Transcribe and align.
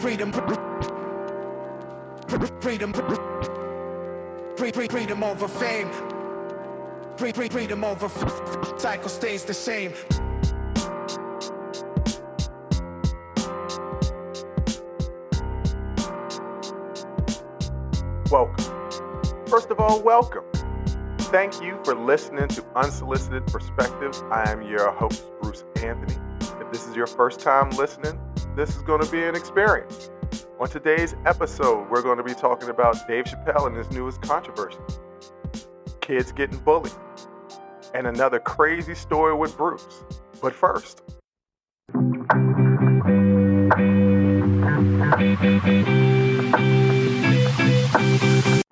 freedom, 0.00 0.32
freedom, 2.60 2.92
freedom 4.88 5.24
over 5.24 5.48
fame, 5.48 5.90
freedom 7.16 7.84
over 7.84 8.08
cycle 8.78 9.08
stays 9.08 9.44
the 9.44 9.54
same. 9.54 9.92
Welcome. 18.30 18.64
First 19.46 19.70
of 19.70 19.78
all, 19.78 20.02
welcome. 20.02 20.44
Thank 21.18 21.60
you 21.62 21.78
for 21.84 21.94
listening 21.94 22.48
to 22.48 22.64
Unsolicited 22.76 23.46
Perspectives. 23.46 24.22
I 24.30 24.50
am 24.50 24.62
your 24.62 24.90
host, 24.92 25.24
Bruce 25.40 25.64
Anthony. 25.76 26.16
If 26.60 26.72
this 26.72 26.86
is 26.88 26.96
your 26.96 27.06
first 27.06 27.40
time 27.40 27.70
listening, 27.70 28.18
this 28.56 28.76
is 28.76 28.82
going 28.82 29.04
to 29.04 29.10
be 29.10 29.22
an 29.24 29.34
experience. 29.34 30.10
On 30.60 30.68
today's 30.68 31.16
episode, 31.26 31.90
we're 31.90 32.02
going 32.02 32.18
to 32.18 32.24
be 32.24 32.34
talking 32.34 32.68
about 32.68 33.06
Dave 33.08 33.24
Chappelle 33.24 33.66
and 33.66 33.76
his 33.76 33.90
newest 33.90 34.22
controversy 34.22 34.78
kids 36.04 36.32
getting 36.32 36.58
bullied, 36.58 36.92
and 37.94 38.06
another 38.06 38.38
crazy 38.38 38.94
story 38.94 39.34
with 39.34 39.56
Bruce. 39.56 40.04
But 40.42 40.52
first, 40.52 41.02
I 41.94 41.98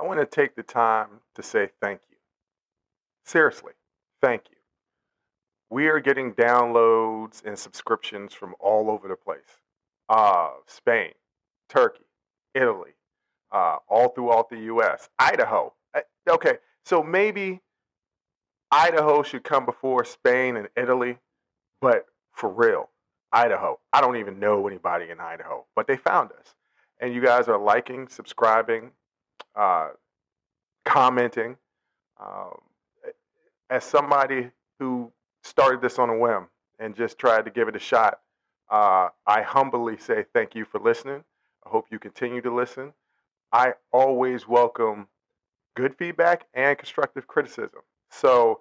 want 0.00 0.20
to 0.20 0.26
take 0.30 0.54
the 0.56 0.62
time 0.62 1.08
to 1.34 1.42
say 1.42 1.70
thank 1.80 2.02
you. 2.10 2.18
Seriously, 3.24 3.72
thank 4.20 4.42
you. 4.50 4.58
We 5.70 5.86
are 5.86 6.00
getting 6.00 6.34
downloads 6.34 7.42
and 7.46 7.58
subscriptions 7.58 8.34
from 8.34 8.54
all 8.60 8.90
over 8.90 9.08
the 9.08 9.16
place 9.16 9.40
uh, 10.08 10.50
Spain, 10.66 11.12
Turkey, 11.68 12.04
Italy, 12.54 12.92
uh, 13.50 13.76
all 13.88 14.08
throughout 14.08 14.50
the 14.50 14.58
U.S., 14.58 15.08
Idaho. 15.18 15.72
Uh, 15.94 16.00
okay, 16.28 16.58
so 16.84 17.02
maybe 17.02 17.60
Idaho 18.70 19.22
should 19.22 19.44
come 19.44 19.66
before 19.66 20.04
Spain 20.04 20.56
and 20.56 20.68
Italy, 20.76 21.18
but 21.80 22.06
for 22.32 22.48
real, 22.48 22.88
Idaho. 23.32 23.78
I 23.92 24.00
don't 24.00 24.16
even 24.16 24.38
know 24.38 24.66
anybody 24.66 25.10
in 25.10 25.20
Idaho, 25.20 25.64
but 25.76 25.86
they 25.86 25.96
found 25.96 26.30
us. 26.32 26.54
And 27.00 27.12
you 27.12 27.22
guys 27.22 27.48
are 27.48 27.58
liking, 27.58 28.08
subscribing, 28.08 28.90
uh, 29.56 29.90
commenting. 30.84 31.56
Um, 32.20 32.58
as 33.70 33.84
somebody 33.84 34.50
who 34.78 35.10
started 35.42 35.80
this 35.80 35.98
on 35.98 36.10
a 36.10 36.16
whim 36.16 36.46
and 36.78 36.94
just 36.94 37.18
tried 37.18 37.44
to 37.46 37.50
give 37.50 37.68
it 37.68 37.76
a 37.76 37.80
shot, 37.80 38.20
uh, 38.70 39.08
I 39.26 39.42
humbly 39.42 39.96
say 39.98 40.24
thank 40.32 40.54
you 40.54 40.64
for 40.64 40.80
listening. 40.80 41.24
I 41.64 41.68
hope 41.68 41.86
you 41.90 41.98
continue 41.98 42.40
to 42.42 42.54
listen. 42.54 42.92
I 43.52 43.74
always 43.92 44.48
welcome 44.48 45.08
good 45.76 45.96
feedback 45.96 46.46
and 46.54 46.76
constructive 46.76 47.26
criticism. 47.26 47.80
So 48.10 48.60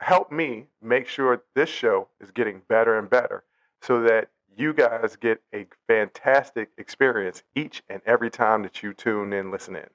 help 0.00 0.30
me 0.32 0.66
make 0.82 1.08
sure 1.08 1.42
this 1.54 1.68
show 1.68 2.08
is 2.20 2.30
getting 2.30 2.62
better 2.68 2.98
and 2.98 3.08
better 3.08 3.44
so 3.82 4.02
that 4.02 4.28
you 4.56 4.72
guys 4.72 5.16
get 5.16 5.42
a 5.54 5.66
fantastic 5.88 6.70
experience 6.78 7.42
each 7.54 7.82
and 7.88 8.00
every 8.06 8.30
time 8.30 8.62
that 8.62 8.82
you 8.82 8.92
tune 8.92 9.32
in, 9.32 9.50
listen 9.50 9.76
in. 9.76 9.88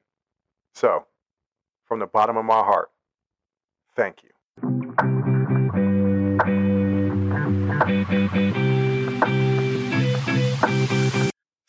So, 0.74 1.06
from 1.86 2.00
the 2.00 2.08
bottom 2.08 2.38
of 2.38 2.46
my 2.46 2.62
heart, 2.62 2.90
thank 3.96 4.24
you. 4.24 4.30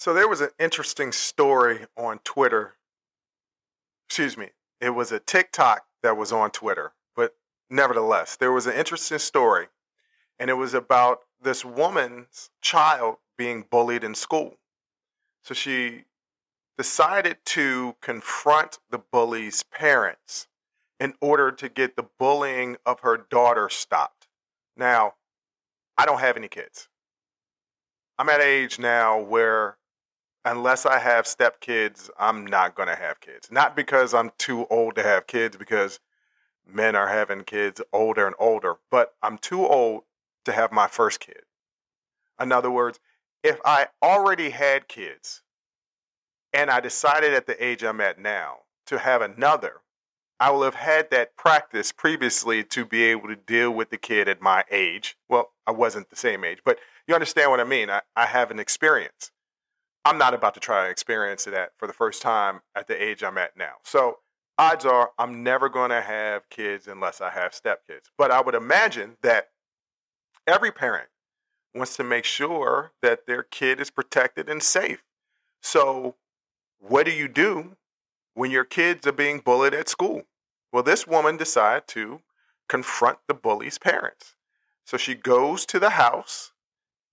So, 0.01 0.15
there 0.15 0.29
was 0.29 0.41
an 0.41 0.49
interesting 0.59 1.13
story 1.13 1.85
on 1.95 2.21
Twitter. 2.21 2.73
Excuse 4.09 4.35
me, 4.35 4.49
it 4.81 4.89
was 4.89 5.13
a 5.13 5.21
TikTok 5.21 5.85
that 6.03 6.17
was 6.17 6.33
on 6.33 6.53
Twitter, 6.53 6.95
but 7.15 7.37
nevertheless, 7.69 8.35
there 8.35 8.51
was 8.51 8.67
an 8.67 8.73
interesting 8.73 9.19
story, 9.19 9.67
and 10.39 10.49
it 10.49 10.55
was 10.55 10.73
about 10.73 11.25
this 11.43 11.67
woman's 11.67 12.49
child 12.63 13.19
being 13.37 13.67
bullied 13.71 14.03
in 14.03 14.15
school. 14.15 14.57
So 15.45 15.53
she 15.53 16.05
decided 16.79 17.37
to 17.45 17.95
confront 18.01 18.79
the 18.89 19.01
bully's 19.13 19.65
parents 19.65 20.49
in 20.99 21.13
order 21.21 21.53
to 21.53 21.69
get 21.69 21.97
the 21.97 22.07
bullying 22.19 22.79
of 22.87 23.01
her 23.01 23.19
daughter 23.19 23.69
stopped. 23.69 24.29
Now, 24.79 25.17
I 25.99 26.07
don't 26.07 26.21
have 26.21 26.39
any 26.39 26.49
kids. 26.49 26.89
I'm 28.19 28.31
at 28.31 28.41
an 28.41 28.47
age 28.47 28.79
now 28.79 29.21
where 29.21 29.77
unless 30.45 30.87
I 30.87 30.99
have 30.99 31.25
stepkids, 31.25 32.11
I'm 32.19 32.47
not 32.47 32.75
going 32.75 32.89
to 32.89 32.97
have 32.97 33.21
kids. 33.21 33.51
Not 33.51 33.77
because 33.77 34.15
I'm 34.15 34.31
too 34.39 34.67
old 34.67 34.95
to 34.97 35.03
have 35.03 35.27
kids 35.27 35.57
because 35.57 36.01
men 36.67 36.97
are 36.97 37.09
having 37.09 37.43
kids 37.45 37.81
older 37.93 38.27
and 38.27 38.37
older, 38.39 38.77
but 38.91 39.15
I'm 39.23 39.39
too 39.39 39.67
old 39.67 40.05
to 40.45 40.53
have 40.53 40.73
my 40.73 40.87
first 40.87 41.21
kid. 41.21 41.43
In 42.41 42.53
other 42.53 42.71
words, 42.71 42.99
if 43.43 43.59
I 43.65 43.89
already 44.03 44.51
had 44.51 44.89
kids 44.89 45.43
and 46.53 46.71
I 46.71 46.81
decided 46.81 47.35
at 47.35 47.47
the 47.47 47.63
age 47.63 47.83
I'm 47.83 48.01
at 48.01 48.19
now 48.19 48.59
to 48.87 48.99
have 48.99 49.23
another, 49.23 49.81
I 50.39 50.51
will 50.51 50.63
have 50.63 50.75
had 50.75 51.11
that 51.11 51.37
practice 51.37 51.93
previously 51.93 52.65
to 52.65 52.87
be 52.87 53.05
able 53.05 53.29
to 53.29 53.37
deal 53.37 53.71
with 53.71 53.91
the 53.91 53.99
kid 53.99 54.27
at 54.27 54.41
my 54.41 54.65
age. 54.71 55.19
Well, 55.29 55.53
I 55.67 55.73
wasn't 55.73 56.09
the 56.09 56.17
same 56.17 56.45
age, 56.45 56.61
but 56.65 56.79
you 57.07 57.15
understand 57.15 57.51
what 57.51 57.61
I 57.61 57.65
mean. 57.65 57.91
I, 57.91 58.01
I 58.17 58.25
have 58.25 58.51
an 58.51 58.59
experience. 58.59 59.33
I'm 60.05 60.19
not 60.19 60.35
about 60.35 60.55
to 60.55 60.61
try 60.61 60.85
to 60.85 60.91
experience 60.91 61.45
that 61.45 61.73
for 61.77 61.87
the 61.87 61.93
first 61.93 62.23
time 62.23 62.61
at 62.75 62.89
the 62.89 63.03
age 63.03 63.23
I'm 63.23 63.39
at 63.39 63.57
now. 63.57 63.75
So 63.85 64.19
odds 64.59 64.85
are 64.85 65.11
I'm 65.19 65.43
never 65.43 65.69
going 65.69 65.91
to 65.91 66.01
have 66.01 66.49
kids 66.51 66.87
unless 66.87 67.21
I 67.21 67.31
have 67.31 67.53
stepkids. 67.53 68.11
But 68.17 68.31
I 68.31 68.41
would 68.41 68.55
imagine 68.55 69.17
that 69.23 69.49
every 70.47 70.73
parent 70.73 71.09
wants 71.75 71.97
to 71.97 72.05
make 72.05 72.25
sure 72.25 72.93
that 73.03 73.27
their 73.27 73.43
kid 73.43 73.81
is 73.81 73.91
protected 73.91 74.49
and 74.49 74.63
safe. 74.63 75.03
So, 75.63 76.17
what 76.79 77.05
do 77.05 77.13
you 77.13 77.29
do 77.29 77.77
when 78.35 78.51
your 78.51 78.65
kids 78.65 79.07
are 79.07 79.13
being 79.13 79.39
bullied 79.39 79.75
at 79.75 79.89
school? 79.89 80.23
Well, 80.73 80.83
this 80.83 81.07
woman 81.07 81.37
decided 81.37 81.87
to 81.89 82.21
confront 82.69 83.19
the 83.27 83.35
bully's 83.35 83.79
parents. 83.79 84.35
So 84.85 84.97
she 84.97 85.15
goes 85.15 85.67
to 85.67 85.79
the 85.79 85.91
house 85.91 86.53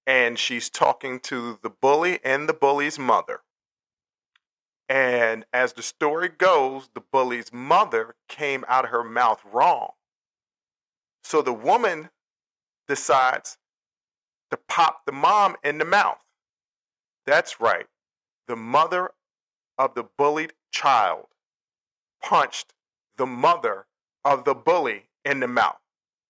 and 0.08 0.40
she's 0.40 0.70
talking 0.70 1.20
to 1.20 1.60
the 1.62 1.70
bully 1.70 2.20
and 2.24 2.48
the 2.48 2.54
bully's 2.54 2.98
mother. 2.98 3.42
And 4.88 5.46
as 5.52 5.74
the 5.74 5.84
story 5.84 6.30
goes, 6.30 6.90
the 6.94 7.02
bully's 7.02 7.52
mother 7.52 8.16
came 8.30 8.64
out 8.70 8.86
of 8.86 8.92
her 8.92 9.04
mouth 9.04 9.42
wrong. 9.52 9.92
So 11.24 11.42
the 11.42 11.54
woman 11.54 12.10
decides 12.88 13.58
to 14.50 14.58
pop 14.70 15.06
the 15.06 15.12
mom 15.12 15.58
in 15.62 15.78
the 15.78 15.84
mouth. 15.84 16.24
That's 17.26 17.60
right. 17.60 17.88
The 18.48 18.56
mother 18.56 19.12
of 19.78 19.94
the 19.94 20.06
bullied 20.18 20.54
child 20.72 21.26
punched 22.22 22.74
the 23.18 23.26
mother 23.26 23.88
of 24.24 24.46
the 24.46 24.56
bully 24.56 25.10
in 25.26 25.42
the 25.42 25.48
mouth 25.50 25.82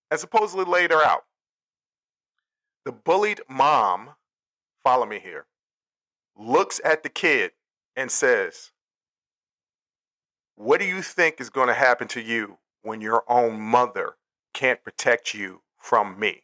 and 0.09 0.19
supposedly 0.19 0.65
laid 0.65 0.89
her 0.89 1.03
out. 1.03 1.25
The 2.87 2.93
bullied 2.93 3.41
mom, 3.49 4.11
follow 4.81 5.05
me 5.05 5.19
here, 5.19 5.45
looks 6.37 6.79
at 6.85 7.03
the 7.03 7.09
kid 7.09 7.51
and 7.97 8.09
says, 8.09 8.71
What 10.55 10.79
do 10.79 10.85
you 10.85 11.01
think 11.01 11.41
is 11.41 11.49
going 11.49 11.67
to 11.67 11.73
happen 11.73 12.07
to 12.07 12.21
you 12.21 12.59
when 12.83 13.01
your 13.01 13.25
own 13.27 13.59
mother 13.59 14.15
can't 14.53 14.81
protect 14.85 15.33
you 15.33 15.63
from 15.77 16.17
me? 16.17 16.43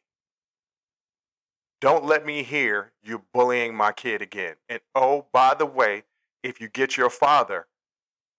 Don't 1.79 2.03
let 2.03 2.25
me 2.25 2.43
hear 2.43 2.91
you 3.01 3.23
bullying 3.33 3.73
my 3.73 3.93
kid 3.93 4.21
again. 4.21 4.55
And 4.67 4.81
oh, 4.93 5.27
by 5.31 5.53
the 5.53 5.65
way, 5.65 6.03
if 6.43 6.59
you 6.59 6.67
get 6.67 6.97
your 6.97 7.09
father, 7.09 7.67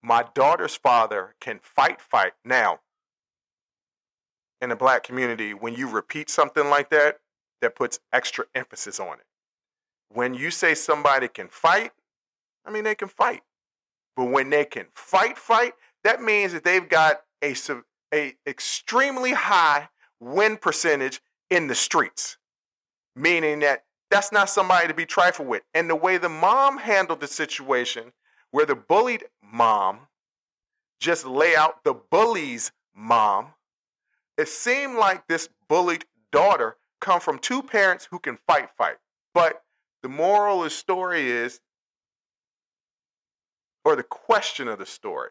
my 0.03 0.25
daughter's 0.35 0.75
father 0.75 1.33
can 1.41 1.59
fight, 1.63 1.99
fight. 1.99 2.33
Now, 2.43 2.81
in 4.61 4.69
the 4.69 4.75
black 4.75 5.01
community, 5.01 5.55
when 5.55 5.73
you 5.73 5.89
repeat 5.89 6.29
something 6.29 6.69
like 6.69 6.91
that, 6.91 7.17
that 7.65 7.75
puts 7.75 7.99
extra 8.13 8.45
emphasis 8.55 8.99
on 8.99 9.19
it. 9.19 9.25
When 10.13 10.35
you 10.35 10.51
say 10.51 10.75
somebody 10.75 11.27
can 11.27 11.49
fight, 11.49 11.91
I 12.65 12.71
mean, 12.71 12.85
they 12.85 12.95
can 12.95 13.09
fight. 13.09 13.41
But 14.15 14.25
when 14.25 14.49
they 14.49 14.65
can 14.65 14.87
fight, 14.93 15.37
fight, 15.37 15.73
that 16.03 16.21
means 16.21 16.53
that 16.53 16.63
they've 16.63 16.87
got 16.87 17.23
a, 17.43 17.55
a 18.13 18.35
extremely 18.47 19.33
high 19.33 19.89
win 20.21 20.57
percentage 20.57 21.21
in 21.49 21.67
the 21.67 21.75
streets 21.75 22.37
meaning 23.15 23.59
that 23.59 23.85
that's 24.11 24.31
not 24.31 24.49
somebody 24.49 24.87
to 24.87 24.93
be 24.93 25.05
trifled 25.05 25.47
with. 25.47 25.63
And 25.73 25.89
the 25.89 25.95
way 25.95 26.17
the 26.17 26.29
mom 26.29 26.77
handled 26.77 27.21
the 27.21 27.27
situation, 27.27 28.13
where 28.51 28.65
the 28.65 28.75
bullied 28.75 29.25
mom 29.43 30.07
just 30.99 31.25
lay 31.25 31.55
out 31.55 31.83
the 31.83 31.93
bully's 31.93 32.71
mom, 32.95 33.53
it 34.37 34.47
seemed 34.47 34.97
like 34.97 35.27
this 35.27 35.49
bullied 35.69 36.05
daughter 36.31 36.77
come 37.01 37.19
from 37.19 37.39
two 37.39 37.61
parents 37.61 38.07
who 38.09 38.19
can 38.19 38.37
fight, 38.47 38.69
fight. 38.77 38.97
But 39.33 39.63
the 40.03 40.09
moral 40.09 40.59
of 40.59 40.65
the 40.65 40.69
story 40.69 41.29
is 41.29 41.59
or 43.83 43.95
the 43.95 44.03
question 44.03 44.67
of 44.67 44.79
the 44.79 44.85
story 44.85 45.29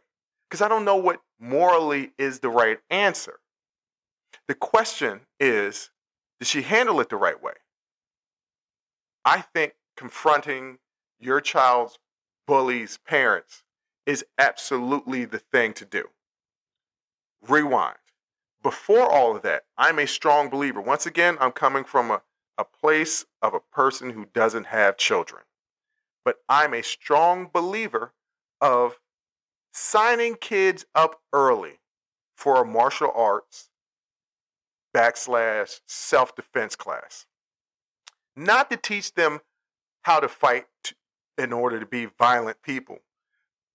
because 0.49 0.63
I 0.63 0.69
don't 0.69 0.85
know 0.85 0.97
what 0.97 1.21
morally 1.41 2.13
is 2.19 2.39
the 2.39 2.49
right 2.49 2.79
answer. 2.91 3.41
The 4.47 4.55
question 4.55 5.21
is 5.41 5.91
did 6.39 6.49
she 6.49 6.63
handle 6.63 7.01
it 7.01 7.09
the 7.09 7.17
right 7.17 7.43
way? 7.43 7.55
I 9.25 9.41
think 9.41 9.75
confronting 9.97 10.79
your 11.19 11.41
child's 11.41 11.99
bully's 12.47 12.99
parents 12.99 13.63
is 14.07 14.25
absolutely 14.39 15.25
the 15.25 15.39
thing 15.39 15.73
to 15.75 15.85
do. 15.85 16.09
Rewind. 17.49 17.97
Before 18.65 19.07
all 19.07 19.37
of 19.37 19.43
that, 19.43 19.65
I'm 19.77 19.99
a 19.99 20.07
strong 20.07 20.49
believer. 20.49 20.81
Once 20.81 21.05
again, 21.05 21.37
I'm 21.39 21.53
coming 21.53 21.85
from 21.85 22.11
a, 22.11 22.23
a 22.57 22.65
place 22.65 23.27
of 23.43 23.53
a 23.53 23.61
person 23.61 24.09
who 24.09 24.25
doesn't 24.25 24.65
have 24.65 24.97
children. 24.97 25.43
But 26.25 26.39
I'm 26.49 26.73
a 26.73 26.83
strong 26.83 27.51
believer 27.53 28.15
of 28.63 28.99
signing 29.75 30.37
kids 30.37 30.87
up 30.95 31.21
early 31.35 31.79
for 32.39 32.63
a 32.63 32.65
martial 32.65 33.13
arts 33.15 33.69
backslash 34.97 35.81
self 35.87 36.35
defense 36.35 36.75
class. 36.75 37.27
Not 38.35 38.71
to 38.71 38.79
teach 38.79 39.13
them 39.13 39.41
how 40.03 40.21
to 40.21 40.29
fight 40.29 40.65
in 41.37 41.53
order 41.53 41.79
to 41.79 41.87
be 41.87 42.07
violent 42.19 42.63
people, 42.63 43.01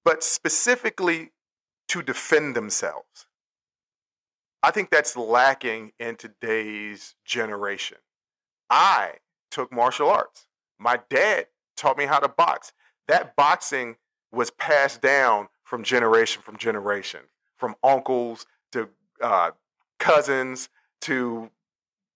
but 0.04 0.24
specifically 0.24 1.32
to 1.90 2.02
defend 2.02 2.56
themselves. 2.56 3.28
I 4.62 4.72
think 4.72 4.90
that's 4.90 5.16
lacking 5.16 5.94
in 6.00 6.16
today's 6.16 7.16
generation. 7.26 7.98
I 8.70 9.14
took 9.52 9.72
martial 9.72 10.10
arts. 10.10 10.48
My 10.80 11.00
dad 11.10 11.48
taught 11.78 11.98
me 11.98 12.06
how 12.06 12.20
to 12.20 12.28
box. 12.28 12.74
That 13.08 13.36
boxing 13.36 13.96
was 14.32 14.52
passed 14.52 15.02
down 15.02 15.48
from 15.64 15.84
generation 15.84 16.42
from 16.42 16.58
generation, 16.58 17.22
from 17.58 17.76
uncles 17.84 18.46
to 18.72 18.90
uh, 19.22 19.52
cousins 20.00 20.70
to 21.02 21.50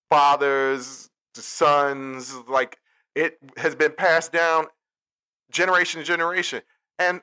fathers 0.10 1.10
to 1.34 1.42
sons. 1.42 2.36
Like 2.48 2.80
it 3.16 3.38
has 3.58 3.76
been 3.76 3.94
passed 3.94 4.32
down 4.32 4.66
generation 5.52 6.02
to 6.02 6.06
generation. 6.06 6.62
And 7.00 7.22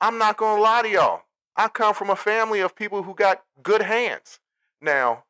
I'm 0.00 0.18
not 0.18 0.36
going 0.36 0.56
to 0.56 0.62
lie 0.62 0.82
to 0.82 0.88
y'all. 0.88 1.22
I 1.56 1.68
come 1.68 1.94
from 1.94 2.10
a 2.10 2.16
family 2.16 2.60
of 2.60 2.74
people 2.76 3.02
who 3.02 3.14
got 3.14 3.42
good 3.62 3.82
hands. 3.82 4.38
Now, 4.80 5.24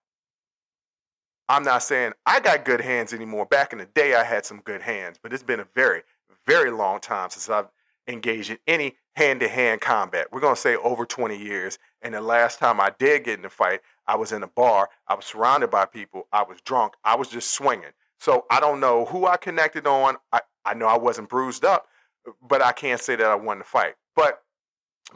I'm 1.48 1.64
not 1.64 1.82
saying 1.82 2.12
I 2.26 2.40
got 2.40 2.64
good 2.64 2.80
hands 2.80 3.12
anymore. 3.12 3.46
Back 3.46 3.72
in 3.72 3.78
the 3.78 3.86
day, 3.86 4.14
I 4.14 4.22
had 4.22 4.46
some 4.46 4.60
good 4.60 4.82
hands, 4.82 5.18
but 5.20 5.32
it's 5.32 5.42
been 5.42 5.60
a 5.60 5.66
very, 5.74 6.02
very 6.46 6.70
long 6.70 7.00
time 7.00 7.30
since 7.30 7.48
I've 7.48 7.68
engaged 8.06 8.50
in 8.50 8.58
any 8.66 8.96
hand 9.16 9.40
to 9.40 9.48
hand 9.48 9.80
combat. 9.80 10.28
We're 10.30 10.40
going 10.40 10.54
to 10.54 10.60
say 10.60 10.76
over 10.76 11.04
20 11.04 11.36
years. 11.36 11.78
And 12.02 12.14
the 12.14 12.20
last 12.20 12.58
time 12.58 12.80
I 12.80 12.92
did 12.98 13.24
get 13.24 13.38
in 13.38 13.44
a 13.44 13.50
fight, 13.50 13.80
I 14.06 14.16
was 14.16 14.32
in 14.32 14.42
a 14.42 14.46
bar. 14.46 14.88
I 15.08 15.14
was 15.14 15.24
surrounded 15.24 15.70
by 15.70 15.86
people. 15.86 16.28
I 16.32 16.42
was 16.42 16.60
drunk. 16.60 16.94
I 17.04 17.16
was 17.16 17.28
just 17.28 17.50
swinging. 17.50 17.90
So 18.18 18.44
I 18.50 18.60
don't 18.60 18.80
know 18.80 19.06
who 19.06 19.26
I 19.26 19.36
connected 19.36 19.86
on. 19.86 20.16
I, 20.32 20.40
I 20.64 20.74
know 20.74 20.86
I 20.86 20.98
wasn't 20.98 21.28
bruised 21.28 21.64
up, 21.64 21.86
but 22.46 22.62
I 22.62 22.72
can't 22.72 23.00
say 23.00 23.16
that 23.16 23.26
I 23.26 23.34
won 23.34 23.58
the 23.58 23.64
fight. 23.64 23.94
But 24.14 24.42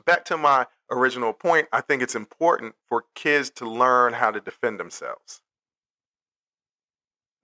back 0.04 0.24
to 0.26 0.36
my 0.36 0.66
original 0.90 1.32
point, 1.32 1.68
I 1.72 1.80
think 1.80 2.02
it's 2.02 2.14
important 2.14 2.74
for 2.88 3.04
kids 3.14 3.50
to 3.50 3.68
learn 3.68 4.12
how 4.12 4.30
to 4.30 4.40
defend 4.40 4.78
themselves. 4.78 5.42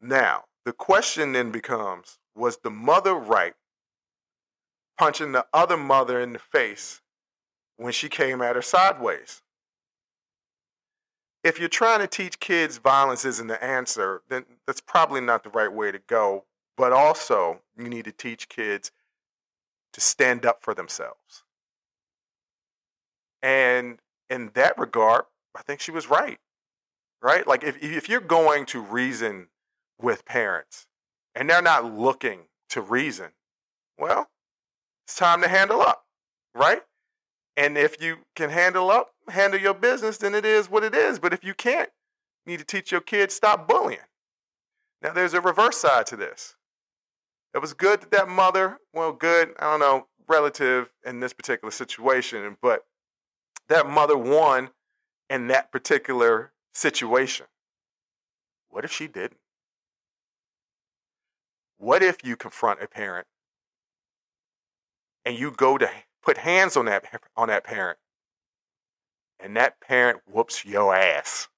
Now, 0.01 0.45
the 0.65 0.73
question 0.73 1.33
then 1.33 1.51
becomes 1.51 2.19
was 2.35 2.59
the 2.59 2.71
mother 2.71 3.15
right 3.15 3.55
punching 4.99 5.33
the 5.33 5.47
other 5.53 5.77
mother 5.77 6.21
in 6.21 6.33
the 6.33 6.39
face 6.39 7.01
when 7.77 7.93
she 7.93 8.09
came 8.09 8.43
at 8.43 8.57
her 8.57 8.63
sideways? 8.63 9.43
If 11.43 11.59
you're 11.59 11.71
trying 11.71 12.01
to 12.01 12.07
teach 12.07 12.39
kids 12.39 12.77
violence 12.77 13.25
isn't 13.25 13.47
the 13.47 13.63
answer, 13.65 14.23
then 14.29 14.45
that's 14.67 14.83
probably 14.83 15.23
not 15.23 15.43
the 15.43 15.51
right 15.51 15.73
way 15.73 15.91
to 15.91 15.99
go. 15.99 16.45
But 16.77 16.93
also, 16.93 17.61
you 17.77 17.89
need 17.89 18.05
to 18.05 18.13
teach 18.13 18.49
kids 18.49 18.93
to 19.93 20.01
stand 20.01 20.45
up 20.47 20.63
for 20.63 20.75
themselves. 20.75 21.45
And 23.43 23.99
in 24.29 24.51
that 24.55 24.79
regard, 24.79 25.25
I 25.57 25.63
think 25.63 25.81
she 25.81 25.91
was 25.91 26.09
right. 26.09 26.39
Right? 27.23 27.47
Like 27.47 27.65
if 27.65 27.83
if 27.83 28.09
you're 28.09 28.21
going 28.21 28.67
to 28.67 28.81
reason 28.81 29.49
with 30.01 30.25
parents 30.25 30.87
and 31.35 31.49
they're 31.49 31.61
not 31.61 31.85
looking 31.85 32.41
to 32.71 32.81
reason, 32.81 33.33
well, 33.99 34.31
it's 35.07 35.17
time 35.17 35.43
to 35.43 35.49
handle 35.49 35.81
up, 35.83 36.07
right? 36.55 36.83
And 37.57 37.77
if 37.77 38.01
you 38.01 38.19
can 38.35 38.49
handle 38.49 38.91
up, 38.91 39.11
handle 39.29 39.61
your 39.61 39.75
business, 39.75 40.17
then 40.17 40.35
it 40.35 40.47
is 40.47 40.71
what 40.71 40.85
it 40.85 40.95
is. 40.95 41.19
But 41.19 41.35
if 41.35 41.45
you 41.45 41.53
can't, 41.53 41.91
you 42.47 42.53
need 42.53 42.61
to 42.61 42.65
teach 42.65 42.91
your 42.91 43.03
kids 43.03 43.35
stop 43.35 43.69
bullying. 43.69 43.99
Now 45.03 45.13
there's 45.13 45.35
a 45.35 45.41
reverse 45.41 45.77
side 45.77 46.07
to 46.07 46.17
this. 46.17 46.57
It 47.55 47.59
was 47.59 47.75
good 47.75 48.01
that 48.01 48.11
that 48.13 48.29
mother, 48.29 48.79
well, 48.95 49.13
good, 49.13 49.55
I 49.59 49.65
don't 49.65 49.81
know, 49.81 50.07
relative 50.29 50.91
in 51.05 51.21
this 51.21 51.33
particular 51.33 51.73
situation, 51.73 52.57
but 52.63 52.85
that 53.71 53.89
mother 53.89 54.19
won 54.19 54.71
in 55.31 55.47
that 55.47 55.73
particular 55.73 56.53
situation. 56.75 57.47
What 58.69 58.85
if 58.85 58.93
she 58.93 59.07
didn't? 59.07 59.39
What 61.79 62.03
if 62.03 62.19
you 62.25 62.37
confront 62.37 62.83
a 62.83 62.89
parent 62.89 63.27
and 65.25 65.39
you 65.39 65.51
go 65.53 65.79
to 65.79 65.89
put 66.23 66.37
hands 66.37 66.77
on 66.77 66.85
that 66.87 67.05
on 67.37 67.49
that 67.49 67.65
parent 67.65 67.99
and 69.39 69.57
that 69.57 69.81
parent 69.81 70.21
whoops 70.31 70.65
your 70.65 70.95
ass 70.95 71.49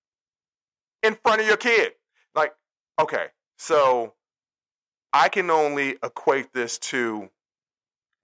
in 1.03 1.17
front 1.17 1.41
of 1.41 1.47
your 1.47 1.57
kid? 1.57 1.95
Like, 2.35 2.55
okay, 3.01 3.29
so 3.57 4.13
I 5.13 5.29
can 5.29 5.51
only 5.51 5.97
equate 6.03 6.53
this 6.53 6.79
to 6.79 7.31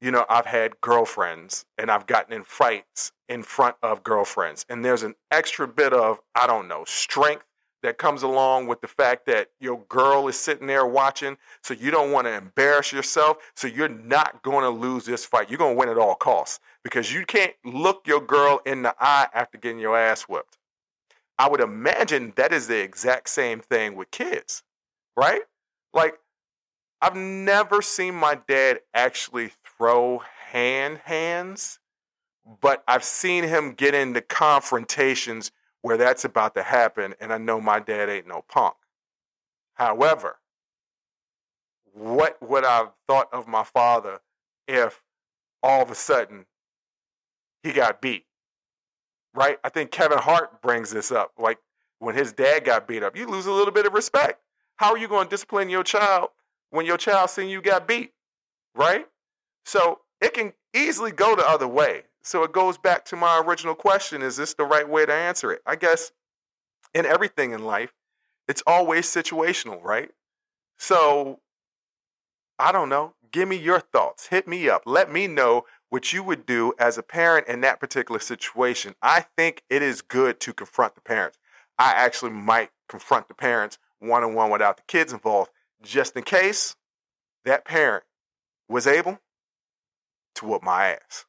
you 0.00 0.10
know, 0.10 0.24
I've 0.28 0.46
had 0.46 0.80
girlfriends 0.80 1.64
and 1.76 1.90
I've 1.90 2.06
gotten 2.06 2.32
in 2.32 2.44
fights 2.44 3.12
in 3.28 3.42
front 3.42 3.76
of 3.82 4.02
girlfriends. 4.02 4.64
And 4.68 4.84
there's 4.84 5.02
an 5.02 5.14
extra 5.30 5.66
bit 5.66 5.92
of, 5.92 6.20
I 6.34 6.46
don't 6.46 6.68
know, 6.68 6.84
strength 6.86 7.44
that 7.82 7.98
comes 7.98 8.22
along 8.22 8.66
with 8.66 8.80
the 8.80 8.88
fact 8.88 9.26
that 9.26 9.50
your 9.60 9.80
girl 9.88 10.28
is 10.28 10.38
sitting 10.38 10.66
there 10.66 10.86
watching. 10.86 11.36
So 11.62 11.74
you 11.74 11.90
don't 11.90 12.10
want 12.10 12.26
to 12.26 12.32
embarrass 12.32 12.92
yourself. 12.92 13.38
So 13.54 13.68
you're 13.68 13.88
not 13.88 14.42
going 14.42 14.64
to 14.64 14.70
lose 14.70 15.04
this 15.04 15.24
fight. 15.24 15.50
You're 15.50 15.58
going 15.58 15.74
to 15.74 15.78
win 15.78 15.88
at 15.88 15.98
all 15.98 16.14
costs 16.14 16.60
because 16.82 17.12
you 17.12 17.24
can't 17.24 17.54
look 17.64 18.06
your 18.06 18.20
girl 18.20 18.60
in 18.66 18.82
the 18.82 18.94
eye 18.98 19.28
after 19.32 19.58
getting 19.58 19.78
your 19.78 19.96
ass 19.96 20.22
whipped. 20.22 20.58
I 21.38 21.48
would 21.48 21.60
imagine 21.60 22.32
that 22.36 22.52
is 22.52 22.66
the 22.66 22.80
exact 22.80 23.28
same 23.28 23.60
thing 23.60 23.94
with 23.94 24.10
kids, 24.10 24.64
right? 25.16 25.42
Like, 25.94 26.18
I've 27.00 27.14
never 27.14 27.80
seen 27.80 28.16
my 28.16 28.40
dad 28.48 28.80
actually 28.92 29.52
throw 29.78 30.22
hand 30.50 31.00
hands, 31.04 31.78
but 32.60 32.82
I've 32.88 33.04
seen 33.04 33.44
him 33.44 33.72
get 33.72 33.94
into 33.94 34.20
confrontations 34.20 35.52
where 35.82 35.96
that's 35.96 36.24
about 36.24 36.54
to 36.56 36.62
happen, 36.62 37.14
and 37.20 37.32
I 37.32 37.38
know 37.38 37.60
my 37.60 37.78
dad 37.78 38.08
ain't 38.08 38.26
no 38.26 38.44
punk. 38.48 38.74
However, 39.74 40.38
what 41.92 42.36
would 42.42 42.64
I 42.64 42.78
have 42.78 42.92
thought 43.06 43.28
of 43.32 43.46
my 43.46 43.64
father 43.64 44.20
if 44.66 45.02
all 45.62 45.82
of 45.82 45.90
a 45.90 45.94
sudden 45.94 46.46
he 47.62 47.72
got 47.72 48.00
beat? 48.00 48.24
Right? 49.34 49.58
I 49.62 49.68
think 49.68 49.90
Kevin 49.90 50.18
Hart 50.18 50.62
brings 50.62 50.90
this 50.90 51.12
up. 51.12 51.32
Like 51.38 51.58
when 52.00 52.14
his 52.14 52.32
dad 52.32 52.64
got 52.64 52.88
beat 52.88 53.02
up, 53.02 53.16
you 53.16 53.26
lose 53.26 53.46
a 53.46 53.52
little 53.52 53.72
bit 53.72 53.86
of 53.86 53.92
respect. 53.92 54.40
How 54.76 54.90
are 54.90 54.98
you 54.98 55.08
going 55.08 55.26
to 55.26 55.30
discipline 55.30 55.70
your 55.70 55.84
child 55.84 56.30
when 56.70 56.86
your 56.86 56.96
child 56.96 57.30
seen 57.30 57.48
you 57.48 57.62
got 57.62 57.86
beat? 57.86 58.12
Right? 58.74 59.06
So 59.68 59.98
it 60.22 60.32
can 60.32 60.54
easily 60.72 61.12
go 61.12 61.36
the 61.36 61.46
other 61.46 61.68
way. 61.68 62.04
So 62.22 62.42
it 62.42 62.52
goes 62.52 62.78
back 62.78 63.04
to 63.06 63.16
my 63.16 63.38
original 63.44 63.74
question 63.74 64.22
is 64.22 64.34
this 64.38 64.54
the 64.54 64.64
right 64.64 64.88
way 64.88 65.04
to 65.04 65.12
answer 65.12 65.52
it? 65.52 65.60
I 65.66 65.76
guess 65.76 66.10
in 66.94 67.04
everything 67.04 67.52
in 67.52 67.62
life, 67.62 67.92
it's 68.48 68.62
always 68.66 69.04
situational, 69.04 69.82
right? 69.84 70.10
So 70.78 71.40
I 72.58 72.72
don't 72.72 72.88
know. 72.88 73.12
Give 73.30 73.46
me 73.46 73.56
your 73.56 73.80
thoughts. 73.80 74.28
Hit 74.28 74.48
me 74.48 74.70
up. 74.70 74.84
Let 74.86 75.12
me 75.12 75.26
know 75.26 75.66
what 75.90 76.14
you 76.14 76.22
would 76.22 76.46
do 76.46 76.72
as 76.78 76.96
a 76.96 77.02
parent 77.02 77.46
in 77.46 77.60
that 77.60 77.78
particular 77.78 78.20
situation. 78.20 78.94
I 79.02 79.26
think 79.36 79.62
it 79.68 79.82
is 79.82 80.00
good 80.00 80.40
to 80.40 80.54
confront 80.54 80.94
the 80.94 81.02
parents. 81.02 81.38
I 81.78 81.92
actually 81.92 82.32
might 82.32 82.70
confront 82.88 83.28
the 83.28 83.34
parents 83.34 83.76
one 83.98 84.24
on 84.24 84.32
one 84.32 84.50
without 84.50 84.78
the 84.78 84.82
kids 84.88 85.12
involved, 85.12 85.50
just 85.82 86.16
in 86.16 86.22
case 86.22 86.74
that 87.44 87.66
parent 87.66 88.04
was 88.66 88.86
able 88.86 89.18
to 90.38 90.46
whoop 90.46 90.62
my 90.62 90.96
ass. 90.96 91.24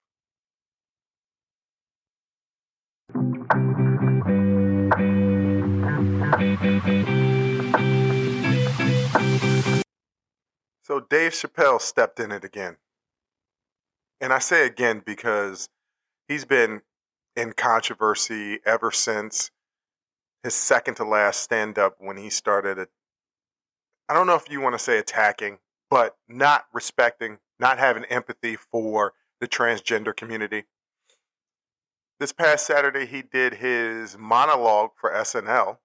So 10.83 10.99
Dave 11.09 11.33
Chappelle 11.33 11.81
stepped 11.81 12.19
in 12.19 12.31
it 12.31 12.43
again. 12.43 12.77
And 14.21 14.33
I 14.33 14.39
say 14.39 14.65
again 14.65 15.01
because 15.05 15.69
he's 16.27 16.45
been 16.45 16.81
in 17.35 17.53
controversy 17.53 18.59
ever 18.65 18.91
since 18.91 19.51
his 20.43 20.55
second 20.55 20.95
to 20.95 21.03
last 21.03 21.41
stand 21.41 21.77
up 21.77 21.95
when 21.99 22.17
he 22.17 22.29
started 22.29 22.87
I 24.09 24.15
don't 24.15 24.25
know 24.25 24.35
if 24.35 24.49
you 24.49 24.59
want 24.59 24.73
to 24.73 24.83
say 24.83 24.97
attacking, 24.97 25.59
but 25.87 26.17
not 26.27 26.65
respecting, 26.73 27.37
not 27.59 27.77
having 27.77 28.05
empathy 28.05 28.55
for 28.55 29.13
the 29.39 29.47
transgender 29.47 30.15
community. 30.15 30.63
This 32.19 32.31
past 32.33 32.65
Saturday, 32.65 33.05
he 33.05 33.21
did 33.21 33.55
his 33.55 34.17
monologue 34.17 34.91
for 34.95 35.11
SNL. 35.11 35.77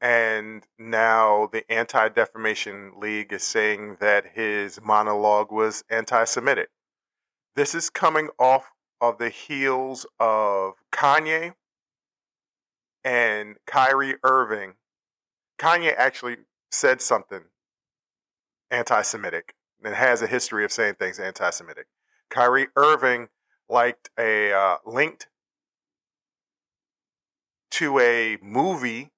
And 0.00 0.66
now 0.78 1.48
the 1.52 1.70
Anti 1.70 2.08
Defamation 2.08 2.92
League 2.98 3.32
is 3.32 3.42
saying 3.42 3.98
that 4.00 4.24
his 4.34 4.80
monologue 4.82 5.50
was 5.50 5.84
anti 5.88 6.24
Semitic. 6.24 6.68
This 7.56 7.74
is 7.74 7.90
coming 7.90 8.28
off 8.38 8.72
of 9.00 9.18
the 9.18 9.28
heels 9.28 10.04
of 10.18 10.74
Kanye 10.92 11.54
and 13.04 13.56
Kyrie 13.66 14.16
Irving. 14.24 14.74
Kanye 15.58 15.94
actually 15.96 16.38
said 16.70 17.00
something 17.00 17.42
anti 18.70 19.02
Semitic 19.02 19.54
and 19.84 19.94
has 19.94 20.22
a 20.22 20.26
history 20.26 20.64
of 20.64 20.72
saying 20.72 20.94
things 20.94 21.18
anti 21.18 21.50
Semitic. 21.50 21.86
Kyrie 22.30 22.68
Irving 22.76 23.28
liked 23.68 24.10
a 24.18 24.52
uh, 24.52 24.76
linked 24.84 25.28
to 27.72 27.98
a 27.98 28.38
movie 28.42 29.10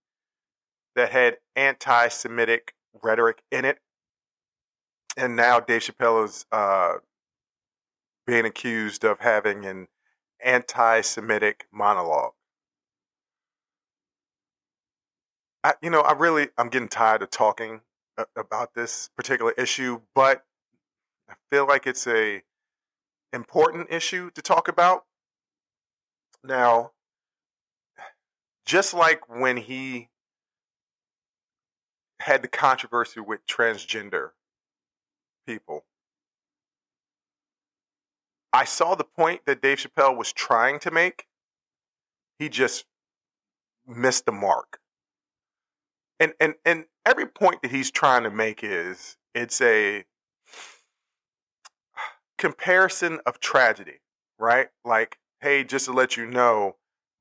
that 0.95 1.11
had 1.11 1.39
anti 1.55 2.09
Semitic 2.09 2.75
rhetoric 3.03 3.43
in 3.51 3.65
it. 3.65 3.79
And 5.17 5.37
now 5.37 5.61
Dave 5.61 5.83
Chappelle 5.83 6.25
is 6.25 6.45
uh, 6.53 6.95
being 8.27 8.45
accused 8.45 9.05
of 9.05 9.21
having 9.21 9.65
an 9.65 9.89
anti 10.45 11.01
Semitic 11.03 11.67
monologue. 11.73 12.33
I, 15.65 15.75
you 15.83 15.91
know, 15.91 16.01
I 16.01 16.13
really, 16.13 16.49
I'm 16.57 16.69
getting 16.69 16.89
tired 16.89 17.23
of 17.23 17.31
talking 17.31 17.81
about 18.37 18.75
this 18.75 19.11
particular 19.17 19.53
issue, 19.53 20.01
but 20.15 20.45
I 21.28 21.35
feel 21.50 21.66
like 21.66 21.87
it's 21.87 22.06
a 22.06 22.42
important 23.33 23.88
issue 23.90 24.30
to 24.30 24.42
talk 24.42 24.68
about. 24.68 25.04
Now, 26.45 26.92
just 28.64 28.95
like 28.95 29.28
when 29.28 29.56
he 29.56 30.09
had 32.21 32.42
the 32.42 32.49
controversy 32.49 33.21
with 33.21 33.47
transgender 33.47 34.30
people, 35.47 35.85
I 38.52 38.64
saw 38.64 38.95
the 38.95 39.04
point 39.04 39.42
that 39.47 39.61
Dave 39.61 39.78
Chappelle 39.78 40.16
was 40.16 40.33
trying 40.33 40.78
to 40.80 40.90
make. 40.90 41.26
He 42.38 42.49
just 42.49 42.85
missed 43.87 44.26
the 44.26 44.33
mark 44.33 44.80
and 46.21 46.33
and 46.40 46.54
and 46.64 46.85
every 47.04 47.26
point 47.26 47.62
that 47.62 47.71
he's 47.71 47.90
trying 47.90 48.23
to 48.25 48.30
make 48.30 48.62
is 48.62 49.16
it's 49.35 49.61
a 49.61 50.04
comparison 52.38 53.21
of 53.26 53.40
tragedy, 53.40 54.00
right? 54.38 54.69
Like, 54.85 55.19
hey, 55.40 55.64
just 55.64 55.87
to 55.87 55.93
let 55.93 56.16
you 56.16 56.26
know, 56.26 56.76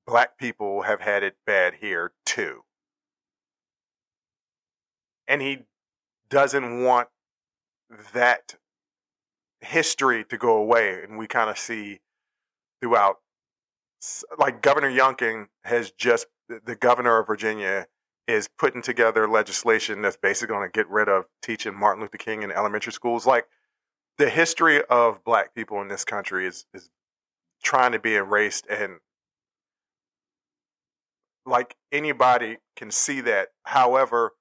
black 0.05 0.37
people 0.37 0.83
have 0.83 1.01
had 1.01 1.23
it 1.23 1.35
bad 1.45 1.75
here 1.81 2.13
too. 2.25 2.61
And 5.27 5.41
he 5.41 5.63
doesn't 6.29 6.83
want 6.83 7.09
that 8.13 8.55
history 9.61 10.23
to 10.25 10.37
go 10.37 10.57
away. 10.57 11.01
And 11.03 11.17
we 11.17 11.27
kind 11.27 11.49
of 11.49 11.57
see 11.57 11.99
throughout, 12.81 13.17
like 14.37 14.61
Governor 14.61 14.91
Youngkin 14.91 15.47
has 15.63 15.91
just, 15.91 16.27
the 16.47 16.75
governor 16.75 17.17
of 17.17 17.27
Virginia 17.27 17.87
is 18.27 18.47
putting 18.47 18.81
together 18.81 19.27
legislation 19.27 20.01
that's 20.01 20.17
basically 20.17 20.53
going 20.53 20.67
to 20.67 20.71
get 20.71 20.89
rid 20.89 21.09
of 21.09 21.25
teaching 21.41 21.75
Martin 21.75 22.01
Luther 22.01 22.17
King 22.17 22.43
in 22.43 22.51
elementary 22.51 22.93
schools. 22.93 23.25
Like 23.25 23.47
the 24.17 24.29
history 24.29 24.81
of 24.89 25.23
black 25.23 25.53
people 25.53 25.81
in 25.81 25.87
this 25.87 26.05
country 26.05 26.47
is 26.47 26.65
is 26.73 26.89
trying 27.63 27.91
to 27.91 27.99
be 27.99 28.15
erased 28.15 28.67
and 28.69 28.99
like 31.45 31.75
anybody 31.91 32.57
can 32.75 32.91
see 32.91 33.21
that. 33.21 33.49
However, 33.63 34.33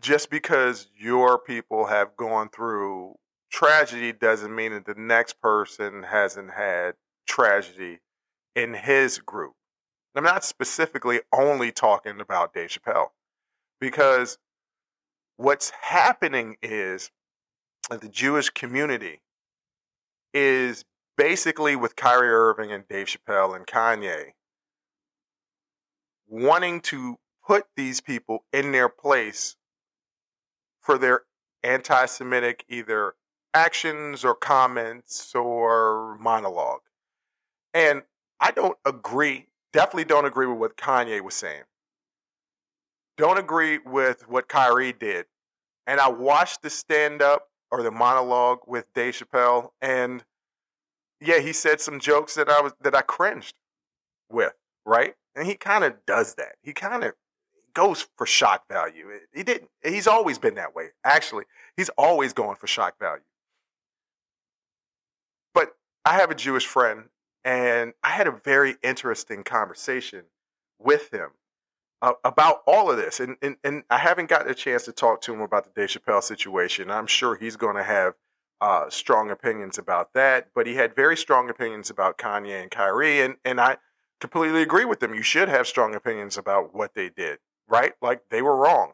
just 0.00 0.30
because 0.30 0.88
your 0.98 1.38
people 1.38 1.86
have 1.86 2.16
gone 2.16 2.48
through 2.50 3.14
tragedy 3.50 4.12
doesn't 4.12 4.54
mean 4.54 4.72
that 4.72 4.84
the 4.84 4.94
next 4.94 5.40
person 5.40 6.02
hasn't 6.02 6.50
had 6.52 6.94
tragedy 7.26 8.00
in 8.54 8.74
his 8.74 9.18
group. 9.18 9.54
I'm 10.14 10.24
not 10.24 10.44
specifically 10.44 11.20
only 11.32 11.72
talking 11.72 12.20
about 12.20 12.54
Dave 12.54 12.70
Chappelle 12.70 13.08
because 13.80 14.38
what's 15.36 15.70
happening 15.70 16.56
is 16.62 17.10
the 17.90 18.08
Jewish 18.08 18.50
community 18.50 19.20
is 20.34 20.84
basically 21.16 21.76
with 21.76 21.96
Kyrie 21.96 22.28
Irving 22.28 22.72
and 22.72 22.86
Dave 22.88 23.06
Chappelle 23.06 23.54
and 23.54 23.66
Kanye 23.66 24.32
wanting 26.28 26.80
to 26.80 27.16
put 27.46 27.64
these 27.76 28.00
people 28.00 28.44
in 28.52 28.72
their 28.72 28.88
place 28.88 29.56
for 30.80 30.98
their 30.98 31.22
anti 31.62 32.06
Semitic 32.06 32.64
either 32.68 33.14
actions 33.54 34.24
or 34.24 34.34
comments 34.34 35.34
or 35.34 36.18
monologue. 36.20 36.80
And 37.72 38.02
I 38.40 38.50
don't 38.50 38.76
agree 38.84 39.46
definitely 39.76 40.04
don't 40.04 40.24
agree 40.24 40.46
with 40.46 40.58
what 40.58 40.76
Kanye 40.78 41.20
was 41.20 41.34
saying. 41.34 41.64
Don't 43.18 43.38
agree 43.38 43.78
with 43.78 44.26
what 44.26 44.48
Kyrie 44.48 44.94
did. 44.94 45.26
And 45.86 46.00
I 46.00 46.08
watched 46.08 46.62
the 46.62 46.70
stand 46.70 47.20
up 47.20 47.50
or 47.70 47.82
the 47.82 47.90
monologue 47.90 48.60
with 48.66 48.92
Dave 48.94 49.14
Chappelle, 49.14 49.70
and 49.80 50.24
yeah, 51.20 51.38
he 51.40 51.52
said 51.52 51.80
some 51.80 52.00
jokes 52.00 52.34
that 52.34 52.48
I 52.48 52.60
was 52.60 52.72
that 52.82 52.94
I 52.94 53.02
cringed 53.02 53.54
with, 54.30 54.54
right? 54.84 55.14
And 55.34 55.46
he 55.46 55.54
kind 55.54 55.84
of 55.84 55.94
does 56.06 56.34
that. 56.34 56.56
He 56.62 56.72
kind 56.72 57.04
of 57.04 57.12
goes 57.74 58.06
for 58.16 58.26
shock 58.26 58.66
value. 58.68 59.08
He 59.34 59.42
didn't. 59.42 59.70
He's 59.84 60.06
always 60.06 60.38
been 60.38 60.54
that 60.54 60.74
way. 60.74 60.88
Actually, 61.04 61.44
he's 61.76 61.90
always 61.90 62.32
going 62.32 62.56
for 62.56 62.66
shock 62.66 62.98
value. 62.98 63.22
But 65.54 65.76
I 66.04 66.14
have 66.14 66.30
a 66.30 66.34
Jewish 66.34 66.66
friend 66.66 67.04
and 67.44 67.92
I 68.02 68.10
had 68.10 68.26
a 68.26 68.32
very 68.32 68.76
interesting 68.82 69.44
conversation 69.44 70.22
with 70.78 71.12
him 71.12 71.30
uh, 72.02 72.12
about 72.24 72.62
all 72.66 72.90
of 72.90 72.96
this. 72.96 73.20
And, 73.20 73.36
and, 73.42 73.56
and 73.64 73.82
I 73.90 73.98
haven't 73.98 74.28
gotten 74.28 74.50
a 74.50 74.54
chance 74.54 74.84
to 74.84 74.92
talk 74.92 75.20
to 75.22 75.34
him 75.34 75.40
about 75.40 75.64
the 75.64 75.70
Dave 75.80 75.90
Chappelle 75.90 76.22
situation. 76.22 76.90
I'm 76.90 77.06
sure 77.06 77.34
he's 77.34 77.56
going 77.56 77.76
to 77.76 77.82
have 77.82 78.14
uh, 78.60 78.88
strong 78.88 79.30
opinions 79.30 79.78
about 79.78 80.12
that. 80.14 80.48
But 80.54 80.66
he 80.66 80.74
had 80.74 80.94
very 80.94 81.16
strong 81.16 81.50
opinions 81.50 81.90
about 81.90 82.18
Kanye 82.18 82.62
and 82.62 82.70
Kyrie. 82.70 83.20
And, 83.20 83.36
and 83.44 83.60
I 83.60 83.78
completely 84.20 84.62
agree 84.62 84.84
with 84.84 85.02
him. 85.02 85.14
You 85.14 85.22
should 85.22 85.48
have 85.48 85.66
strong 85.66 85.94
opinions 85.94 86.38
about 86.38 86.74
what 86.74 86.94
they 86.94 87.08
did, 87.08 87.38
right? 87.68 87.92
Like 88.00 88.22
they 88.30 88.42
were 88.42 88.56
wrong. 88.56 88.92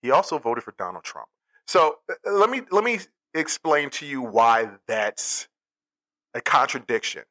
He 0.00 0.10
also 0.10 0.38
voted 0.38 0.64
for 0.64 0.74
Donald 0.76 1.04
Trump. 1.04 1.28
So 1.66 1.98
uh, 2.10 2.32
let 2.32 2.50
me 2.50 2.62
let 2.70 2.84
me 2.84 2.98
explain 3.34 3.90
to 3.90 4.06
you 4.06 4.20
why 4.20 4.68
that's 4.86 5.48
a 6.34 6.40
contradiction. 6.40 7.22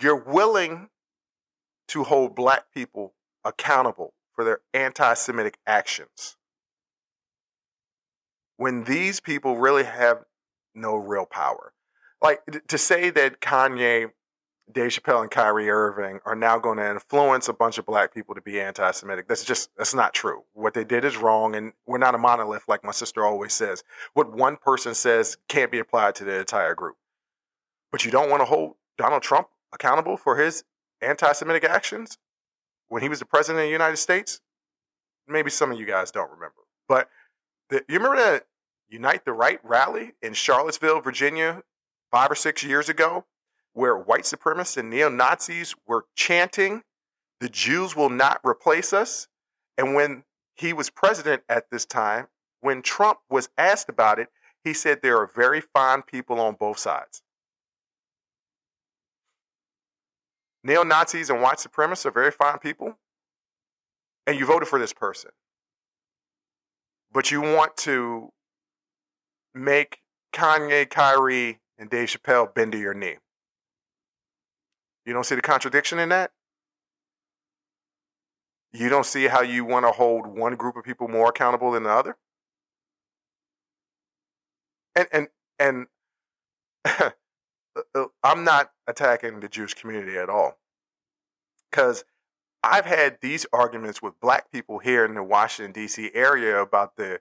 You're 0.00 0.16
willing 0.16 0.88
to 1.88 2.04
hold 2.04 2.34
black 2.34 2.72
people 2.72 3.14
accountable 3.44 4.14
for 4.34 4.44
their 4.44 4.60
anti 4.72 5.14
Semitic 5.14 5.58
actions 5.66 6.36
when 8.56 8.84
these 8.84 9.20
people 9.20 9.56
really 9.58 9.84
have 9.84 10.24
no 10.74 10.96
real 10.96 11.26
power. 11.26 11.72
Like 12.22 12.40
to 12.68 12.78
say 12.78 13.10
that 13.10 13.40
Kanye, 13.40 14.10
Dave 14.72 14.90
Chappelle, 14.90 15.22
and 15.22 15.30
Kyrie 15.30 15.68
Irving 15.68 16.20
are 16.24 16.34
now 16.34 16.58
going 16.58 16.78
to 16.78 16.90
influence 16.90 17.48
a 17.48 17.52
bunch 17.52 17.76
of 17.78 17.84
black 17.84 18.14
people 18.14 18.34
to 18.34 18.40
be 18.40 18.60
anti 18.60 18.90
Semitic, 18.92 19.28
that's 19.28 19.44
just, 19.44 19.70
that's 19.76 19.94
not 19.94 20.14
true. 20.14 20.42
What 20.54 20.74
they 20.74 20.84
did 20.84 21.04
is 21.04 21.16
wrong, 21.16 21.54
and 21.54 21.72
we're 21.86 21.98
not 21.98 22.14
a 22.14 22.18
monolith, 22.18 22.64
like 22.66 22.84
my 22.84 22.92
sister 22.92 23.24
always 23.24 23.52
says. 23.52 23.84
What 24.14 24.32
one 24.32 24.56
person 24.56 24.94
says 24.94 25.36
can't 25.48 25.70
be 25.70 25.80
applied 25.80 26.14
to 26.16 26.24
the 26.24 26.38
entire 26.38 26.74
group. 26.74 26.96
But 27.92 28.04
you 28.04 28.10
don't 28.10 28.30
want 28.30 28.40
to 28.40 28.46
hold 28.46 28.74
Donald 28.96 29.22
Trump 29.22 29.48
accountable 29.72 30.16
for 30.16 30.36
his 30.36 30.64
anti 31.04 31.32
Semitic 31.32 31.64
actions 31.64 32.18
when 32.88 33.02
he 33.02 33.08
was 33.08 33.18
the 33.18 33.26
president 33.26 33.62
of 33.62 33.66
the 33.66 33.72
United 33.72 33.96
States? 33.96 34.40
Maybe 35.26 35.50
some 35.50 35.72
of 35.72 35.78
you 35.78 35.86
guys 35.86 36.10
don't 36.10 36.30
remember. 36.30 36.62
But 36.88 37.08
the, 37.70 37.84
you 37.88 37.98
remember 37.98 38.16
that 38.16 38.46
Unite 38.88 39.24
the 39.24 39.32
Right 39.32 39.58
rally 39.64 40.12
in 40.22 40.34
Charlottesville, 40.34 41.00
Virginia, 41.00 41.62
five 42.10 42.30
or 42.30 42.34
six 42.34 42.62
years 42.62 42.88
ago, 42.88 43.24
where 43.72 43.96
white 43.96 44.22
supremacists 44.22 44.76
and 44.76 44.90
neo 44.90 45.08
Nazis 45.08 45.74
were 45.86 46.04
chanting, 46.14 46.82
The 47.40 47.48
Jews 47.48 47.96
will 47.96 48.10
not 48.10 48.40
replace 48.44 48.92
us? 48.92 49.28
And 49.76 49.94
when 49.94 50.24
he 50.54 50.72
was 50.72 50.90
president 50.90 51.42
at 51.48 51.70
this 51.70 51.84
time, 51.84 52.28
when 52.60 52.82
Trump 52.82 53.18
was 53.28 53.48
asked 53.58 53.88
about 53.88 54.18
it, 54.18 54.28
he 54.62 54.72
said 54.72 55.02
there 55.02 55.18
are 55.18 55.30
very 55.34 55.60
fine 55.60 56.02
people 56.02 56.40
on 56.40 56.54
both 56.54 56.78
sides. 56.78 57.22
Neo 60.64 60.82
Nazis 60.82 61.30
and 61.30 61.40
white 61.40 61.58
supremacists 61.58 62.06
are 62.06 62.10
very 62.10 62.30
fine 62.30 62.58
people, 62.58 62.98
and 64.26 64.38
you 64.38 64.46
voted 64.46 64.68
for 64.68 64.78
this 64.78 64.92
person, 64.92 65.30
but 67.12 67.30
you 67.30 67.40
want 67.40 67.76
to 67.78 68.30
make 69.54 69.98
Kanye, 70.32 70.88
Kyrie, 70.88 71.60
and 71.78 71.88
Dave 71.88 72.08
Chappelle 72.08 72.52
bend 72.52 72.72
to 72.72 72.78
your 72.78 72.94
knee. 72.94 73.16
You 75.06 75.12
don't 75.12 75.24
see 75.24 75.34
the 75.34 75.42
contradiction 75.42 75.98
in 75.98 76.08
that? 76.08 76.32
You 78.72 78.88
don't 78.88 79.06
see 79.06 79.28
how 79.28 79.42
you 79.42 79.64
want 79.64 79.86
to 79.86 79.92
hold 79.92 80.26
one 80.26 80.56
group 80.56 80.76
of 80.76 80.84
people 80.84 81.06
more 81.06 81.28
accountable 81.28 81.70
than 81.72 81.84
the 81.84 81.90
other? 81.90 82.16
And 84.96 85.06
and 85.12 85.28
and 85.58 85.86
Uh, 87.76 87.80
uh, 87.94 88.04
I'm 88.22 88.44
not 88.44 88.72
attacking 88.86 89.40
the 89.40 89.48
Jewish 89.48 89.74
community 89.74 90.16
at 90.16 90.28
all. 90.28 90.58
Cuz 91.72 92.04
I've 92.62 92.86
had 92.86 93.18
these 93.20 93.44
arguments 93.52 94.00
with 94.00 94.18
black 94.20 94.50
people 94.50 94.78
here 94.78 95.04
in 95.04 95.14
the 95.14 95.22
Washington 95.22 95.72
D.C. 95.72 96.10
area 96.14 96.60
about 96.60 96.96
the 96.96 97.20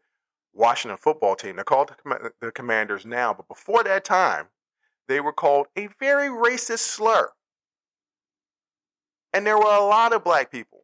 Washington 0.54 0.98
football 0.98 1.36
team. 1.36 1.56
They're 1.56 1.66
called 1.66 1.92
the 2.40 2.52
Commanders 2.52 3.06
now, 3.06 3.34
but 3.34 3.48
before 3.48 3.84
that 3.84 4.06
time, 4.06 4.48
they 5.08 5.20
were 5.20 5.34
called 5.34 5.68
a 5.76 5.88
very 6.00 6.30
racist 6.30 6.80
slur. 6.80 7.32
And 9.34 9.46
there 9.46 9.58
were 9.58 9.76
a 9.76 9.84
lot 9.84 10.14
of 10.14 10.24
black 10.24 10.52
people 10.52 10.84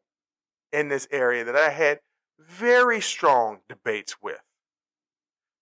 in 0.74 0.90
this 0.90 1.08
area 1.12 1.44
that 1.46 1.56
I 1.56 1.70
had 1.70 2.00
very 2.40 3.00
strong 3.02 3.60
debates 3.70 4.18
with 4.22 4.42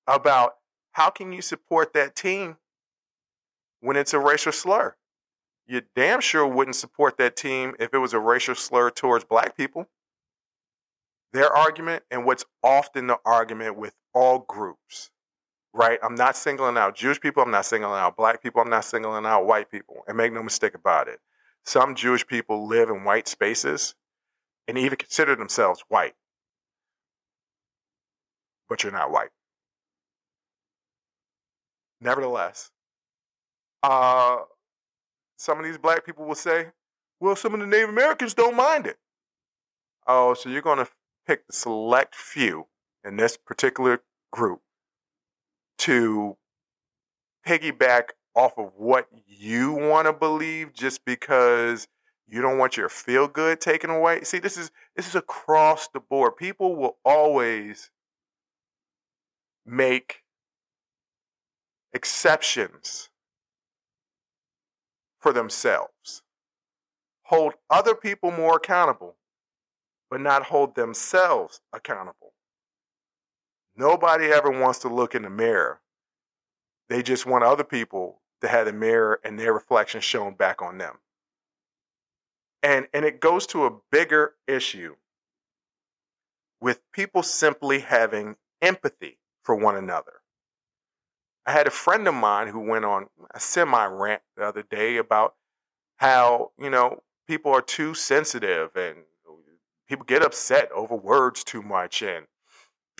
about 0.07 0.55
how 0.93 1.09
can 1.09 1.31
you 1.31 1.41
support 1.41 1.93
that 1.93 2.15
team 2.15 2.57
when 3.81 3.97
it's 3.97 4.13
a 4.13 4.19
racial 4.19 4.51
slur? 4.51 4.95
You 5.67 5.81
damn 5.95 6.21
sure 6.21 6.47
wouldn't 6.47 6.77
support 6.77 7.17
that 7.17 7.35
team 7.35 7.75
if 7.79 7.93
it 7.93 7.97
was 7.97 8.13
a 8.13 8.19
racial 8.19 8.55
slur 8.55 8.89
towards 8.89 9.25
black 9.25 9.57
people. 9.57 9.87
Their 11.33 11.53
argument, 11.53 12.03
and 12.09 12.25
what's 12.25 12.45
often 12.63 13.07
the 13.07 13.19
argument 13.25 13.77
with 13.77 13.93
all 14.13 14.39
groups, 14.39 15.11
right? 15.73 15.99
I'm 16.01 16.15
not 16.15 16.37
singling 16.37 16.77
out 16.77 16.95
Jewish 16.95 17.19
people, 17.19 17.43
I'm 17.43 17.51
not 17.51 17.65
singling 17.65 17.99
out 17.99 18.15
black 18.15 18.41
people, 18.41 18.61
I'm 18.61 18.69
not 18.69 18.85
singling 18.85 19.25
out 19.25 19.45
white 19.45 19.69
people. 19.69 20.03
And 20.07 20.15
make 20.15 20.31
no 20.31 20.41
mistake 20.41 20.73
about 20.73 21.09
it. 21.09 21.19
Some 21.65 21.95
Jewish 21.95 22.25
people 22.25 22.65
live 22.65 22.89
in 22.89 23.03
white 23.03 23.27
spaces 23.27 23.93
and 24.69 24.77
even 24.77 24.97
consider 24.97 25.35
themselves 25.35 25.83
white. 25.89 26.15
But 28.69 28.83
you're 28.83 28.93
not 28.93 29.11
white. 29.11 29.29
Nevertheless, 31.99 32.71
uh, 33.83 34.37
some 35.37 35.59
of 35.59 35.65
these 35.65 35.77
black 35.77 36.05
people 36.05 36.25
will 36.25 36.35
say, 36.35 36.67
well, 37.19 37.35
some 37.35 37.53
of 37.53 37.59
the 37.59 37.67
Native 37.67 37.89
Americans 37.89 38.33
don't 38.33 38.55
mind 38.55 38.87
it. 38.87 38.97
Oh, 40.05 40.33
so 40.33 40.49
you're 40.49 40.61
going 40.61 40.79
to 40.79 40.87
pick 41.25 41.45
the 41.47 41.53
select 41.53 42.15
few 42.15 42.67
in 43.03 43.17
this 43.17 43.37
particular 43.37 44.01
group 44.31 44.61
to 45.79 46.37
piggyback 47.45 48.09
off 48.35 48.57
of 48.57 48.71
what 48.75 49.07
you 49.25 49.73
want 49.73 50.07
to 50.07 50.13
believe 50.13 50.73
just 50.73 51.03
because 51.05 51.87
you 52.27 52.41
don't 52.41 52.57
want 52.57 52.77
your 52.77 52.89
feel 52.89 53.27
good 53.27 53.59
taken 53.59 53.89
away. 53.89 54.23
See, 54.23 54.39
this 54.39 54.57
is 54.57 54.71
this 54.95 55.07
is 55.07 55.15
across 55.15 55.87
the 55.87 55.99
board. 55.99 56.35
People 56.35 56.75
will 56.75 56.97
always 57.03 57.89
make 59.65 60.23
exceptions 61.93 63.09
for 65.19 65.33
themselves. 65.33 66.21
Hold 67.23 67.53
other 67.69 67.95
people 67.95 68.31
more 68.31 68.57
accountable, 68.57 69.15
but 70.09 70.21
not 70.21 70.43
hold 70.43 70.75
themselves 70.75 71.61
accountable. 71.73 72.33
Nobody 73.75 74.27
ever 74.27 74.49
wants 74.49 74.79
to 74.79 74.87
look 74.87 75.13
in 75.13 75.23
the 75.23 75.29
mirror. 75.29 75.81
They 76.89 77.03
just 77.03 77.25
want 77.25 77.43
other 77.43 77.63
people 77.63 78.21
to 78.41 78.47
have 78.47 78.65
the 78.65 78.73
mirror 78.73 79.19
and 79.23 79.37
their 79.37 79.53
reflection 79.53 80.01
shown 80.01 80.33
back 80.33 80.61
on 80.61 80.77
them. 80.77 80.95
And, 82.63 82.87
and 82.93 83.05
it 83.05 83.19
goes 83.19 83.45
to 83.47 83.65
a 83.65 83.77
bigger 83.91 84.33
issue 84.47 84.95
with 86.59 86.81
people 86.91 87.23
simply 87.23 87.79
having 87.79 88.35
empathy 88.61 89.19
for 89.43 89.55
one 89.55 89.75
another. 89.75 90.21
I 91.47 91.53
had 91.53 91.65
a 91.65 91.71
friend 91.71 92.05
of 92.09 92.13
mine 92.13 92.49
who 92.49 92.59
went 92.59 92.83
on 92.83 93.07
a 93.33 93.39
semi 93.39 93.85
rant 93.85 94.21
the 94.35 94.43
other 94.43 94.63
day 94.63 94.97
about 94.97 95.35
how, 95.95 96.51
you 96.59 96.69
know, 96.69 97.01
people 97.25 97.53
are 97.53 97.61
too 97.61 97.93
sensitive 97.93 98.75
and 98.75 98.97
people 99.87 100.05
get 100.05 100.21
upset 100.21 100.69
over 100.73 100.93
words 100.93 101.45
too 101.45 101.61
much 101.61 102.01
and, 102.01 102.25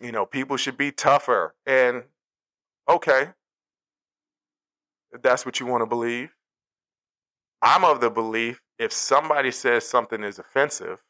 you 0.02 0.14
know, 0.14 0.26
people 0.26 0.56
should 0.56 0.78
be 0.78 0.94
tougher. 0.94 1.56
And 1.66 2.04
okay, 2.88 3.32
if 5.12 5.22
that's 5.22 5.46
what 5.46 5.60
you 5.60 5.66
want 5.66 5.82
to 5.82 5.88
believe. 5.88 6.34
I'm 7.62 7.84
of 7.84 8.00
the 8.00 8.10
belief 8.10 8.62
if 8.80 8.94
somebody 8.94 9.52
says 9.52 9.86
something 9.86 10.24
is 10.24 10.40
offensive, 10.40 11.04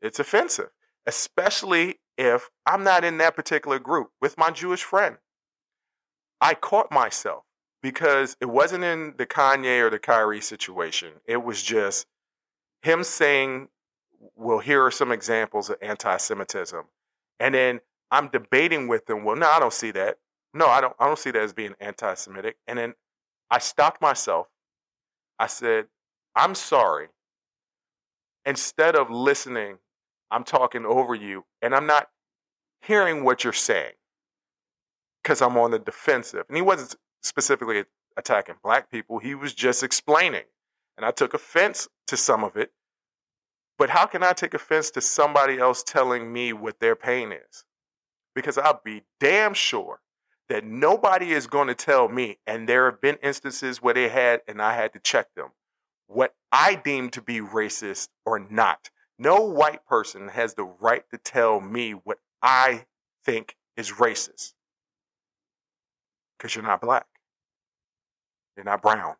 it's 0.00 0.20
offensive, 0.20 0.70
especially 1.04 1.96
if 2.16 2.48
I'm 2.64 2.84
not 2.84 3.02
in 3.04 3.18
that 3.18 3.34
particular 3.34 3.80
group 3.80 4.10
with 4.20 4.38
my 4.38 4.50
Jewish 4.50 4.84
friend. 4.84 5.16
I 6.42 6.54
caught 6.54 6.90
myself 6.90 7.44
because 7.84 8.36
it 8.40 8.46
wasn't 8.46 8.82
in 8.82 9.14
the 9.16 9.26
Kanye 9.26 9.80
or 9.80 9.90
the 9.90 10.00
Kyrie 10.00 10.40
situation. 10.40 11.12
It 11.24 11.44
was 11.44 11.62
just 11.62 12.06
him 12.82 13.04
saying, 13.04 13.68
well, 14.34 14.58
here 14.58 14.84
are 14.84 14.90
some 14.90 15.12
examples 15.12 15.70
of 15.70 15.76
anti 15.80 16.16
Semitism. 16.16 16.82
And 17.38 17.54
then 17.54 17.80
I'm 18.10 18.26
debating 18.26 18.88
with 18.88 19.08
him, 19.08 19.24
well, 19.24 19.36
no, 19.36 19.48
I 19.48 19.60
don't 19.60 19.72
see 19.72 19.92
that. 19.92 20.18
No, 20.52 20.66
I 20.66 20.80
don't 20.80 20.94
I 20.98 21.06
don't 21.06 21.18
see 21.18 21.30
that 21.30 21.42
as 21.42 21.52
being 21.52 21.74
anti 21.80 22.12
Semitic. 22.14 22.56
And 22.66 22.76
then 22.76 22.94
I 23.48 23.60
stopped 23.60 24.02
myself. 24.02 24.48
I 25.38 25.46
said, 25.46 25.86
I'm 26.34 26.56
sorry. 26.56 27.06
Instead 28.44 28.96
of 28.96 29.10
listening, 29.10 29.78
I'm 30.32 30.42
talking 30.42 30.84
over 30.86 31.14
you 31.14 31.44
and 31.62 31.72
I'm 31.72 31.86
not 31.86 32.08
hearing 32.80 33.22
what 33.22 33.44
you're 33.44 33.52
saying 33.52 33.92
because 35.22 35.40
I'm 35.40 35.56
on 35.56 35.70
the 35.70 35.78
defensive. 35.78 36.44
And 36.48 36.56
he 36.56 36.62
wasn't 36.62 36.96
specifically 37.22 37.84
attacking 38.16 38.56
black 38.62 38.90
people, 38.90 39.18
he 39.18 39.34
was 39.34 39.54
just 39.54 39.82
explaining. 39.82 40.44
And 40.96 41.06
I 41.06 41.10
took 41.10 41.34
offense 41.34 41.88
to 42.08 42.16
some 42.16 42.44
of 42.44 42.56
it. 42.56 42.72
But 43.78 43.90
how 43.90 44.06
can 44.06 44.22
I 44.22 44.32
take 44.32 44.54
offense 44.54 44.90
to 44.92 45.00
somebody 45.00 45.58
else 45.58 45.82
telling 45.82 46.32
me 46.32 46.52
what 46.52 46.78
their 46.80 46.94
pain 46.94 47.32
is? 47.32 47.64
Because 48.34 48.58
I'll 48.58 48.80
be 48.84 49.02
damn 49.18 49.54
sure 49.54 50.00
that 50.48 50.64
nobody 50.64 51.32
is 51.32 51.46
going 51.46 51.68
to 51.68 51.74
tell 51.74 52.08
me, 52.08 52.38
and 52.46 52.68
there 52.68 52.90
have 52.90 53.00
been 53.00 53.16
instances 53.22 53.80
where 53.80 53.94
they 53.94 54.08
had, 54.08 54.42
and 54.46 54.60
I 54.60 54.74
had 54.74 54.92
to 54.92 54.98
check 54.98 55.34
them, 55.34 55.48
what 56.06 56.34
I 56.50 56.74
deem 56.74 57.08
to 57.10 57.22
be 57.22 57.40
racist 57.40 58.08
or 58.26 58.38
not. 58.38 58.90
No 59.18 59.40
white 59.40 59.86
person 59.86 60.28
has 60.28 60.54
the 60.54 60.64
right 60.64 61.04
to 61.10 61.18
tell 61.18 61.60
me 61.60 61.92
what 61.92 62.18
I 62.42 62.84
think 63.24 63.56
is 63.76 63.92
racist 63.92 64.52
because 66.42 66.56
you're 66.56 66.64
not 66.64 66.80
black. 66.80 67.06
You're 68.56 68.64
not 68.64 68.82
brown. 68.82 69.14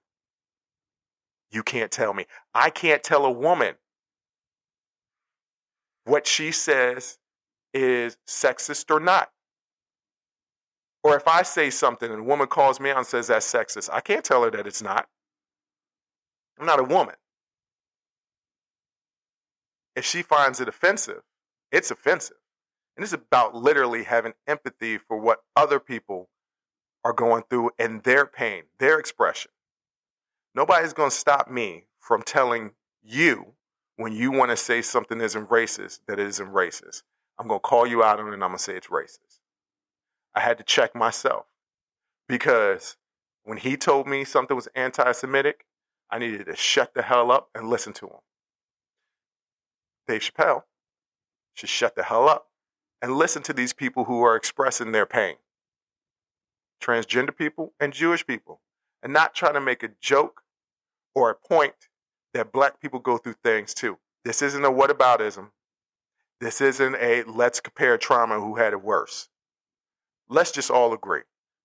You 1.53 1.63
can't 1.63 1.93
tell 1.93 2.13
me. 2.13 2.27
I 2.53 2.69
can't 2.69 3.03
tell 3.03 3.25
a 3.25 3.31
woman 3.31 3.77
what 6.05 6.27
she 6.27 6.51
says 6.51 7.19
is 7.73 8.17
sexist 8.29 8.91
or 8.91 8.99
not. 8.99 9.31
Or 11.05 11.15
if 11.15 11.29
I 11.29 11.43
say 11.43 11.71
something 11.71 12.11
and 12.11 12.21
a 12.21 12.25
woman 12.25 12.49
calls 12.49 12.81
me 12.81 12.91
out 12.91 12.99
and 12.99 13.07
says 13.07 13.29
that's 13.29 13.51
sexist, 13.51 13.89
I 13.93 14.01
can't 14.01 14.25
tell 14.25 14.43
her 14.43 14.51
that 14.51 14.67
it's 14.67 14.83
not. 14.83 15.07
I'm 16.59 16.67
not 16.67 16.81
a 16.81 16.85
woman. 16.85 17.15
If 19.95 20.05
she 20.05 20.23
finds 20.23 20.61
it 20.61 20.67
offensive, 20.67 21.23
it's 21.71 21.93
offensive. 21.93 22.37
And 22.97 23.05
it's 23.05 23.13
about 23.13 23.55
literally 23.55 24.03
having 24.03 24.33
empathy 24.49 24.99
for 24.99 25.17
what 25.17 25.39
other 25.57 25.79
people 25.79 26.29
are 27.05 27.13
going 27.13 27.43
through 27.49 27.71
and 27.79 28.03
their 28.03 28.27
pain, 28.27 28.65
their 28.79 28.99
expression. 28.99 29.51
Nobody's 30.55 30.93
going 30.93 31.11
to 31.11 31.17
stop 31.17 31.51
me 31.51 31.85
from 31.99 32.23
telling 32.23 32.73
you 33.03 33.55
when 33.97 34.13
you 34.13 34.31
want 34.31 34.51
to 34.51 34.57
say 34.57 34.83
something 34.83 35.21
isn't 35.21 35.49
racist 35.49 36.01
that 36.07 36.19
it 36.19 36.27
isn't 36.27 36.53
racist. 36.53 37.03
I'm 37.39 37.49
going 37.49 37.61
to 37.61 37.63
call 37.63 37.87
you 37.87 38.03
out 38.03 38.21
on 38.21 38.29
it 38.29 38.35
and 38.35 38.45
I'm 38.45 38.51
going 38.51 38.59
to 38.59 38.63
say 38.63 38.77
it's 38.77 38.89
racist. 38.89 39.41
I 40.35 40.41
had 40.41 40.59
to 40.59 40.65
check 40.65 40.95
myself 40.95 41.47
because 42.29 42.97
when 43.45 43.59
he 43.59 43.77
told 43.77 44.07
me 44.07 44.25
something 44.25 44.55
was 44.55 44.69
anti 44.75 45.13
Semitic, 45.13 45.67
I 46.11 46.19
needed 46.19 46.47
to 46.47 46.57
shut 46.57 46.95
the 46.95 47.03
hell 47.03 47.33
up 47.33 47.49
and 47.55 47.69
listen 47.69 47.93
to 47.95 48.07
him. 48.07 48.21
Dave 50.07 50.21
Chappelle 50.21 50.63
should 51.55 51.69
shut 51.69 51.97
the 51.97 52.03
hell 52.03 52.29
up 52.29 52.49
and 53.01 53.17
listen 53.17 53.43
to 53.45 53.53
these 53.53 53.73
people 53.73 54.05
who 54.05 54.23
are 54.23 54.37
expressing 54.37 54.93
their 54.93 55.07
pain 55.07 55.37
transgender 56.83 57.37
people, 57.37 57.73
and 57.81 57.93
Jewish 57.93 58.27
people, 58.27 58.61
and 59.03 59.13
not 59.13 59.35
trying 59.35 59.55
to 59.55 59.61
make 59.61 59.83
a 59.83 59.91
joke 60.01 60.43
or 61.15 61.31
a 61.31 61.35
point 61.35 61.75
that 62.35 62.53
black 62.53 62.81
people 62.81 63.01
go 63.01 63.19
through 63.19 63.37
things 63.45 63.75
too. 63.75 63.99
This 64.25 64.43
isn't 64.43 64.65
a 64.65 64.71
whataboutism. 64.71 65.51
This 66.41 66.61
isn't 66.61 66.97
a 66.97 67.23
let's 67.25 67.61
compare 67.61 67.97
trauma 67.99 68.41
who 68.41 68.57
had 68.57 68.73
it 68.73 68.83
worse. 68.83 69.29
Let's 70.29 70.51
just 70.51 70.71
all 70.71 70.93
agree. 70.93 71.23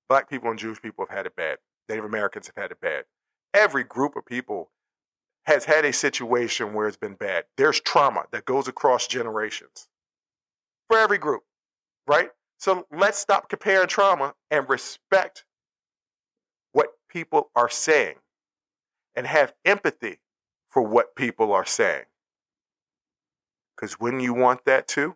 Black 0.10 0.30
people 0.30 0.50
and 0.50 0.60
Jewish 0.60 0.82
people 0.82 1.06
have 1.08 1.16
had 1.16 1.26
it 1.26 1.36
bad. 1.36 1.58
Native 1.90 2.06
Americans 2.06 2.48
have 2.48 2.62
had 2.62 2.72
it 2.72 2.82
bad. 2.82 3.06
Every 3.54 3.84
group 3.84 4.16
of 4.16 4.26
people 4.26 4.72
has 5.46 5.64
had 5.64 5.86
a 5.86 5.94
situation 5.94 6.74
where 6.74 6.88
it's 6.88 6.98
been 6.98 7.16
bad. 7.16 7.46
There's 7.56 7.80
trauma 7.80 8.26
that 8.32 8.46
goes 8.46 8.68
across 8.68 9.08
generations 9.08 9.88
for 10.90 10.98
every 10.98 11.18
group, 11.18 11.44
right? 12.06 12.30
So 12.60 12.88
let's 12.92 13.20
stop 13.20 13.50
comparing 13.50 13.88
trauma 13.88 14.34
and 14.50 14.68
respect 14.68 15.46
what 16.72 16.90
people 17.08 17.52
are 17.56 17.70
saying 17.70 18.16
and 19.16 19.28
have 19.28 19.54
empathy 19.64 20.20
for 20.70 20.82
what 20.82 21.16
people 21.16 21.54
are 21.54 21.66
saying. 21.66 22.06
Because 23.76 24.00
when 24.00 24.20
you 24.20 24.34
want 24.34 24.66
that 24.66 24.88
too, 24.88 25.16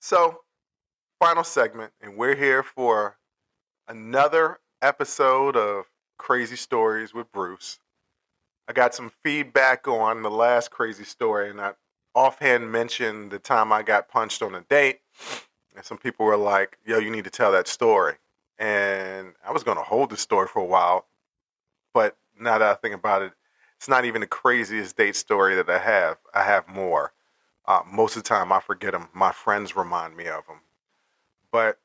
so 0.00 0.40
final 1.18 1.42
segment, 1.42 1.92
and 2.00 2.16
we're 2.16 2.36
here 2.36 2.62
for 2.62 3.16
another 3.88 4.60
episode 4.80 5.56
of 5.56 5.86
Crazy 6.16 6.56
Stories 6.56 7.12
with 7.12 7.30
Bruce. 7.32 7.80
I 8.68 8.74
got 8.74 8.94
some 8.94 9.10
feedback 9.24 9.88
on 9.88 10.20
the 10.20 10.30
last 10.30 10.70
crazy 10.70 11.04
story, 11.04 11.48
and 11.48 11.58
I 11.58 11.72
offhand 12.14 12.70
mentioned 12.70 13.30
the 13.30 13.38
time 13.38 13.72
I 13.72 13.82
got 13.82 14.10
punched 14.10 14.42
on 14.42 14.54
a 14.54 14.60
date. 14.60 15.00
And 15.74 15.82
some 15.82 15.96
people 15.96 16.26
were 16.26 16.36
like, 16.36 16.76
yo, 16.84 16.98
you 16.98 17.10
need 17.10 17.24
to 17.24 17.30
tell 17.30 17.50
that 17.52 17.66
story. 17.66 18.16
And 18.58 19.32
I 19.42 19.52
was 19.52 19.62
going 19.62 19.78
to 19.78 19.82
hold 19.82 20.10
the 20.10 20.18
story 20.18 20.48
for 20.48 20.60
a 20.60 20.66
while. 20.66 21.06
But 21.94 22.18
now 22.38 22.58
that 22.58 22.68
I 22.68 22.74
think 22.74 22.94
about 22.94 23.22
it, 23.22 23.32
it's 23.78 23.88
not 23.88 24.04
even 24.04 24.20
the 24.20 24.26
craziest 24.26 24.98
date 24.98 25.16
story 25.16 25.54
that 25.54 25.70
I 25.70 25.78
have. 25.78 26.18
I 26.34 26.42
have 26.42 26.68
more. 26.68 27.14
Uh, 27.64 27.80
most 27.90 28.16
of 28.16 28.22
the 28.22 28.28
time, 28.28 28.52
I 28.52 28.60
forget 28.60 28.92
them. 28.92 29.08
My 29.14 29.32
friends 29.32 29.76
remind 29.76 30.14
me 30.14 30.26
of 30.26 30.46
them. 30.46 30.60
But 31.50 31.78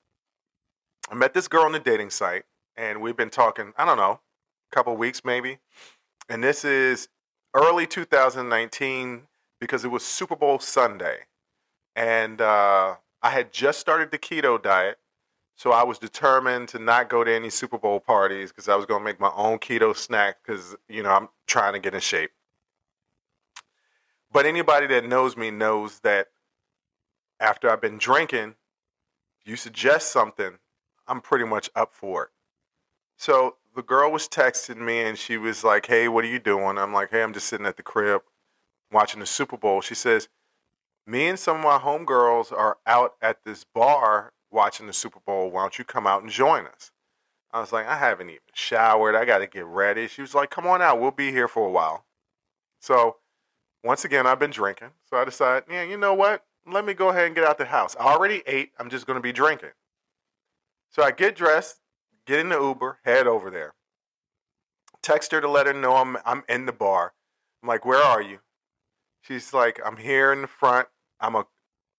I 1.09 1.15
met 1.15 1.33
this 1.33 1.47
girl 1.47 1.63
on 1.63 1.71
the 1.71 1.79
dating 1.79 2.09
site, 2.09 2.43
and 2.75 2.99
we've 2.99 3.15
been 3.15 3.29
talking, 3.29 3.71
I 3.77 3.85
don't 3.85 3.97
know, 3.97 4.19
a 4.71 4.75
couple 4.75 4.97
weeks 4.97 5.23
maybe 5.23 5.59
and 6.33 6.43
this 6.43 6.65
is 6.65 7.09
early 7.53 7.85
2019 7.85 9.21
because 9.59 9.85
it 9.85 9.89
was 9.89 10.03
Super 10.03 10.35
Bowl 10.35 10.57
Sunday, 10.57 11.17
and 11.95 12.41
uh, 12.41 12.95
I 13.21 13.29
had 13.29 13.53
just 13.53 13.79
started 13.79 14.09
the 14.09 14.17
keto 14.17 14.59
diet, 14.59 14.97
so 15.55 15.71
I 15.71 15.83
was 15.83 15.99
determined 15.99 16.69
to 16.69 16.79
not 16.79 17.07
go 17.07 17.23
to 17.23 17.31
any 17.31 17.51
Super 17.51 17.77
Bowl 17.77 17.99
parties 17.99 18.49
because 18.49 18.67
I 18.67 18.75
was 18.75 18.87
going 18.87 19.01
to 19.01 19.05
make 19.05 19.19
my 19.19 19.31
own 19.35 19.59
keto 19.59 19.95
snack 19.95 20.37
because 20.43 20.75
you 20.89 21.03
know 21.03 21.11
I'm 21.11 21.29
trying 21.45 21.73
to 21.73 21.79
get 21.79 21.93
in 21.93 21.99
shape. 21.99 22.31
But 24.31 24.47
anybody 24.47 24.87
that 24.87 25.05
knows 25.05 25.37
me 25.37 25.51
knows 25.51 25.99
that 25.99 26.29
after 27.39 27.69
I've 27.69 27.81
been 27.81 27.99
drinking, 27.99 28.55
you 29.45 29.55
suggest 29.55 30.11
something, 30.11 30.57
I'm 31.07 31.21
pretty 31.21 31.45
much 31.45 31.69
up 31.75 31.93
for 31.93 32.23
it. 32.23 32.29
So 33.17 33.57
the 33.75 33.83
girl 33.83 34.11
was 34.11 34.27
texting 34.27 34.77
me 34.77 35.01
and 35.01 35.17
she 35.17 35.37
was 35.37 35.63
like, 35.63 35.85
"Hey, 35.85 36.07
what 36.07 36.23
are 36.23 36.29
you 36.29 36.39
doing?" 36.39 36.77
I'm 36.77 36.93
like, 36.93 37.11
"Hey, 37.11 37.23
I'm 37.23 37.33
just 37.33 37.47
sitting 37.47 37.65
at 37.65 37.77
the 37.77 37.83
crib 37.83 38.21
watching 38.91 39.19
the 39.19 39.25
Super 39.25 39.57
Bowl." 39.57 39.81
She 39.81 39.95
says, 39.95 40.29
"Me 41.05 41.27
and 41.27 41.39
some 41.39 41.57
of 41.57 41.63
my 41.63 41.77
homegirls 41.77 42.51
are 42.51 42.77
out 42.85 43.15
at 43.21 43.43
this 43.43 43.63
bar 43.63 44.33
watching 44.51 44.87
the 44.87 44.93
Super 44.93 45.19
Bowl. 45.19 45.49
Why 45.51 45.61
don't 45.61 45.77
you 45.77 45.85
come 45.85 46.07
out 46.07 46.21
and 46.21 46.31
join 46.31 46.67
us?" 46.67 46.91
I 47.51 47.59
was 47.59 47.71
like, 47.71 47.87
"I 47.87 47.97
haven't 47.97 48.29
even 48.29 48.41
showered. 48.53 49.15
I 49.15 49.25
got 49.25 49.39
to 49.39 49.47
get 49.47 49.65
ready." 49.65 50.07
She 50.07 50.21
was 50.21 50.35
like, 50.35 50.49
"Come 50.49 50.67
on 50.67 50.81
out. 50.81 50.99
We'll 50.99 51.11
be 51.11 51.31
here 51.31 51.47
for 51.47 51.67
a 51.67 51.71
while." 51.71 52.05
So, 52.79 53.17
once 53.83 54.05
again, 54.05 54.27
I've 54.27 54.39
been 54.39 54.51
drinking. 54.51 54.89
So 55.09 55.17
I 55.17 55.25
decided, 55.25 55.63
yeah, 55.69 55.83
you 55.83 55.97
know 55.97 56.13
what? 56.13 56.45
Let 56.65 56.85
me 56.85 56.93
go 56.93 57.09
ahead 57.09 57.25
and 57.27 57.35
get 57.35 57.43
out 57.43 57.57
the 57.57 57.65
house. 57.65 57.95
I 57.99 58.13
already 58.13 58.43
ate. 58.47 58.71
I'm 58.79 58.89
just 58.89 59.05
going 59.05 59.15
to 59.17 59.21
be 59.21 59.33
drinking. 59.33 59.71
So 60.89 61.03
I 61.03 61.11
get 61.11 61.35
dressed, 61.35 61.79
get 62.25 62.39
in 62.39 62.49
the 62.49 62.59
Uber, 62.59 62.99
head 63.03 63.27
over 63.27 63.49
there. 63.49 63.73
Text 65.01 65.31
her 65.31 65.41
to 65.41 65.49
let 65.49 65.67
her 65.67 65.73
know 65.73 65.95
I'm 65.95 66.17
I'm 66.25 66.43
in 66.47 66.65
the 66.65 66.71
bar. 66.71 67.13
I'm 67.61 67.67
like, 67.67 67.85
where 67.85 68.01
are 68.01 68.21
you? 68.21 68.39
She's 69.21 69.53
like, 69.53 69.79
I'm 69.85 69.97
here 69.97 70.33
in 70.33 70.41
the 70.41 70.47
front. 70.47 70.87
I'm 71.19 71.35
a 71.35 71.45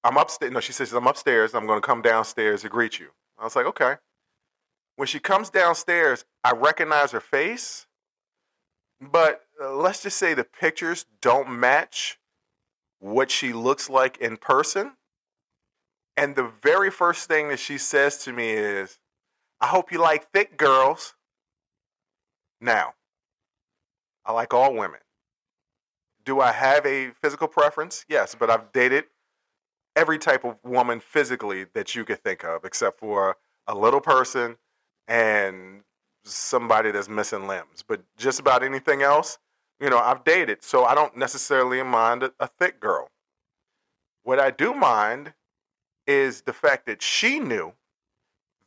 I'm 0.03 0.17
upstairs. 0.17 0.53
No, 0.53 0.61
she 0.61 0.73
says 0.73 0.93
I'm 0.93 1.07
upstairs. 1.07 1.55
I'm 1.55 1.67
gonna 1.67 1.81
come 1.81 2.03
downstairs 2.03 2.63
to 2.63 2.69
greet 2.69 2.99
you. 2.99 3.09
I 3.39 3.45
was 3.45 3.57
like, 3.57 3.67
okay. 3.67 3.97
When 4.97 5.09
she 5.09 5.19
comes 5.19 5.51
downstairs, 5.51 6.25
I 6.45 6.53
recognize 6.53 7.11
her 7.11 7.21
face, 7.21 7.87
but 9.01 9.43
uh, 9.61 9.75
let's 9.75 10.03
just 10.03 10.19
say 10.19 10.35
the 10.35 10.45
pictures 10.45 11.07
don't 11.21 11.51
match 11.51 12.19
what 13.01 13.31
she 13.31 13.53
looks 13.53 13.91
like 13.91 14.19
in 14.19 14.37
person. 14.37 14.93
And 16.17 16.37
the 16.37 16.51
very 16.63 16.91
first 16.91 17.27
thing 17.27 17.49
that 17.49 17.59
she 17.59 17.77
says 17.77 18.19
to 18.25 18.33
me 18.33 18.51
is, 18.51 18.99
I 19.65 19.67
hope 19.67 19.91
you 19.91 19.99
like 19.99 20.31
thick 20.31 20.59
girls. 20.59 21.15
Now, 22.61 22.93
I 24.27 24.33
like 24.33 24.53
all 24.53 24.75
women. 24.75 25.01
Do 26.23 26.43
I 26.43 26.53
have 26.53 26.85
a 26.85 27.13
physical 27.23 27.49
preference? 27.49 28.05
Yes, 28.07 28.35
but 28.35 28.51
I've 28.51 28.73
dated 28.73 29.05
every 29.97 30.19
type 30.19 30.45
of 30.45 30.59
woman 30.65 31.01
physically 31.01 31.65
that 31.73 31.95
you 31.95 32.05
could 32.05 32.23
think 32.23 32.45
of, 32.45 32.67
except 32.67 32.99
for 33.01 33.39
a 33.67 33.75
little 33.75 34.03
person 34.03 34.59
and 35.09 35.81
somebody 36.27 36.91
that's 36.91 37.09
missing 37.09 37.47
limbs. 37.47 37.83
But 37.89 38.03
just 38.19 38.41
about 38.41 38.63
anything 38.63 39.01
else, 39.01 39.39
you 39.81 39.89
know, 39.89 39.99
I've 39.99 40.25
dated. 40.25 40.63
So 40.63 40.85
I 40.85 40.95
don't 40.95 41.17
necessarily 41.17 41.83
mind 41.83 42.23
a, 42.23 42.33
a 42.39 42.49
thick 42.49 42.81
girl. 42.81 43.09
What 44.25 44.39
I 44.39 44.51
do 44.51 44.75
mind 44.75 45.33
is 46.07 46.43
the 46.43 46.53
fact 46.53 46.85
that 46.85 47.01
she 47.01 47.41
knew 47.41 47.73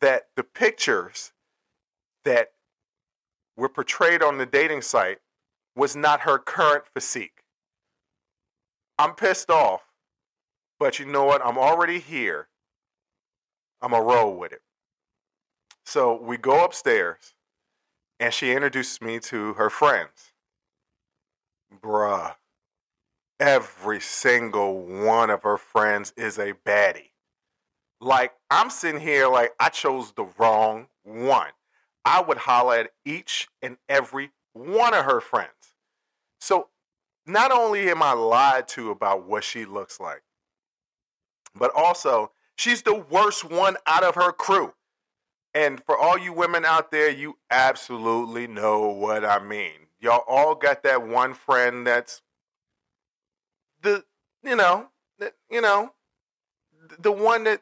that 0.02 0.28
the 0.36 0.44
pictures 0.44 1.32
that 2.26 2.52
were 3.56 3.70
portrayed 3.70 4.22
on 4.22 4.38
the 4.38 4.46
dating 4.46 4.82
site 4.82 5.20
was 5.76 5.96
not 5.96 6.22
her 6.22 6.38
current 6.38 6.86
physique. 6.94 7.44
I'm 9.00 9.14
pissed 9.14 9.50
off, 9.50 9.84
but 10.80 11.00
you 11.00 11.06
know 11.06 11.26
what? 11.26 11.46
I'm 11.46 11.58
already 11.58 12.00
here. 12.00 12.48
I'm 13.82 13.94
a 13.94 14.02
roll 14.02 14.36
with 14.36 14.52
it. 14.52 14.62
So 15.86 16.20
we 16.22 16.38
go 16.38 16.66
upstairs, 16.66 17.34
and 18.20 18.34
she 18.34 18.52
introduces 18.52 19.02
me 19.02 19.20
to 19.20 19.54
her 19.54 19.70
friends. 19.70 20.34
Bruh, 21.82 22.36
every 23.40 24.00
single 24.00 24.82
one 24.82 25.30
of 25.30 25.44
her 25.44 25.58
friends 25.58 26.14
is 26.18 26.38
a 26.40 26.54
baddie. 26.54 27.12
Like 28.00 28.34
I'm 28.50 28.70
sitting 28.70 29.02
here 29.02 29.28
like 29.28 29.54
I 29.60 29.70
chose 29.70 30.12
the 30.12 30.28
wrong 30.38 30.88
one. 31.04 31.52
I 32.06 32.22
would 32.22 32.38
holler 32.38 32.76
at 32.76 32.92
each 33.06 33.48
and 33.62 33.78
every 33.90 34.32
one 34.54 34.94
of 34.94 35.06
her 35.06 35.20
friends. 35.20 35.52
So 36.40 36.70
not 37.26 37.52
only 37.52 37.90
am 37.90 38.02
I 38.02 38.14
lied 38.14 38.68
to 38.70 38.92
about 38.92 39.28
what 39.28 39.44
she 39.44 39.66
looks 39.66 40.00
like, 40.00 40.22
but 41.56 41.72
also 41.76 42.32
she's 42.56 42.82
the 42.82 42.96
worst 42.96 43.44
one 43.44 43.78
out 43.86 44.04
of 44.04 44.16
her 44.16 44.32
crew. 44.32 44.74
And 45.54 45.84
for 45.84 45.98
all 45.98 46.18
you 46.18 46.34
women 46.34 46.66
out 46.66 46.92
there, 46.92 47.10
you 47.10 47.38
absolutely 47.50 48.48
know 48.48 48.90
what 48.90 49.26
I 49.26 49.40
mean. 49.40 49.88
Y'all 50.00 50.24
all 50.28 50.54
got 50.54 50.84
that 50.84 51.08
one 51.08 51.34
friend 51.34 51.86
that's 51.86 52.22
the 53.82 54.04
you 54.44 54.56
know, 54.56 54.88
you 55.50 55.62
know, 55.62 55.92
the 57.00 57.12
one 57.12 57.44
that 57.46 57.62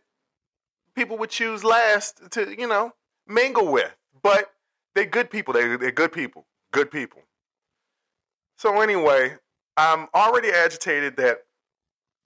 people 0.95 1.17
would 1.17 1.29
choose 1.29 1.63
last 1.63 2.31
to, 2.31 2.55
you 2.57 2.67
know, 2.67 2.93
mingle 3.27 3.71
with. 3.71 3.95
But 4.23 4.51
they're 4.95 5.05
good 5.05 5.29
people. 5.29 5.53
They, 5.53 5.75
they're 5.75 5.91
good 5.91 6.11
people. 6.11 6.45
Good 6.71 6.89
people. 6.89 7.21
So, 8.57 8.81
anyway, 8.81 9.35
I'm 9.77 10.07
already 10.15 10.49
agitated 10.49 11.17
that 11.17 11.39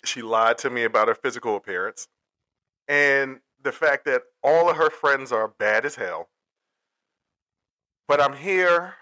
she 0.06 0.22
lied 0.22 0.58
to 0.60 0.70
me 0.70 0.84
about 0.84 1.08
her 1.08 1.16
physical 1.16 1.56
appearance 1.56 2.08
and 2.88 3.40
the 3.62 3.72
fact 3.72 4.06
that 4.06 4.24
all 4.44 4.70
of 4.70 4.78
her 4.78 4.90
friends 4.90 5.32
are 5.32 5.48
bad 5.48 5.86
as 5.86 5.96
hell. 5.96 6.30
But 8.08 8.22
I'm 8.22 8.34
here. 8.34 8.96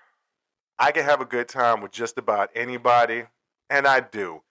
I 0.79 0.91
can 0.91 1.03
have 1.03 1.21
a 1.21 1.25
good 1.25 1.47
time 1.47 1.81
with 1.81 1.91
just 1.91 2.17
about 2.17 2.49
anybody, 2.55 3.23
and 3.69 3.87
I 3.87 3.99
do. 3.99 4.41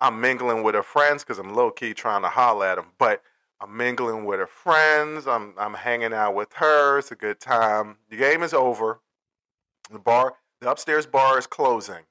I'm 0.00 0.20
mingling 0.20 0.62
with 0.62 0.74
her 0.74 0.82
friends 0.82 1.22
because 1.22 1.38
I'm 1.38 1.54
low 1.54 1.70
key 1.70 1.94
trying 1.94 2.22
to 2.22 2.28
holler 2.28 2.66
at 2.66 2.76
them. 2.76 2.86
But 2.98 3.22
I'm 3.60 3.76
mingling 3.76 4.24
with 4.24 4.40
her 4.40 4.46
friends. 4.46 5.26
I'm 5.26 5.54
I'm 5.58 5.74
hanging 5.74 6.12
out 6.12 6.34
with 6.34 6.52
her. 6.54 6.98
It's 6.98 7.12
a 7.12 7.16
good 7.16 7.40
time. 7.40 7.96
The 8.08 8.16
game 8.16 8.42
is 8.42 8.54
over. 8.54 9.00
The 9.90 9.98
bar, 9.98 10.34
the 10.60 10.70
upstairs 10.70 11.06
bar 11.06 11.38
is 11.38 11.46
closing. 11.46 12.04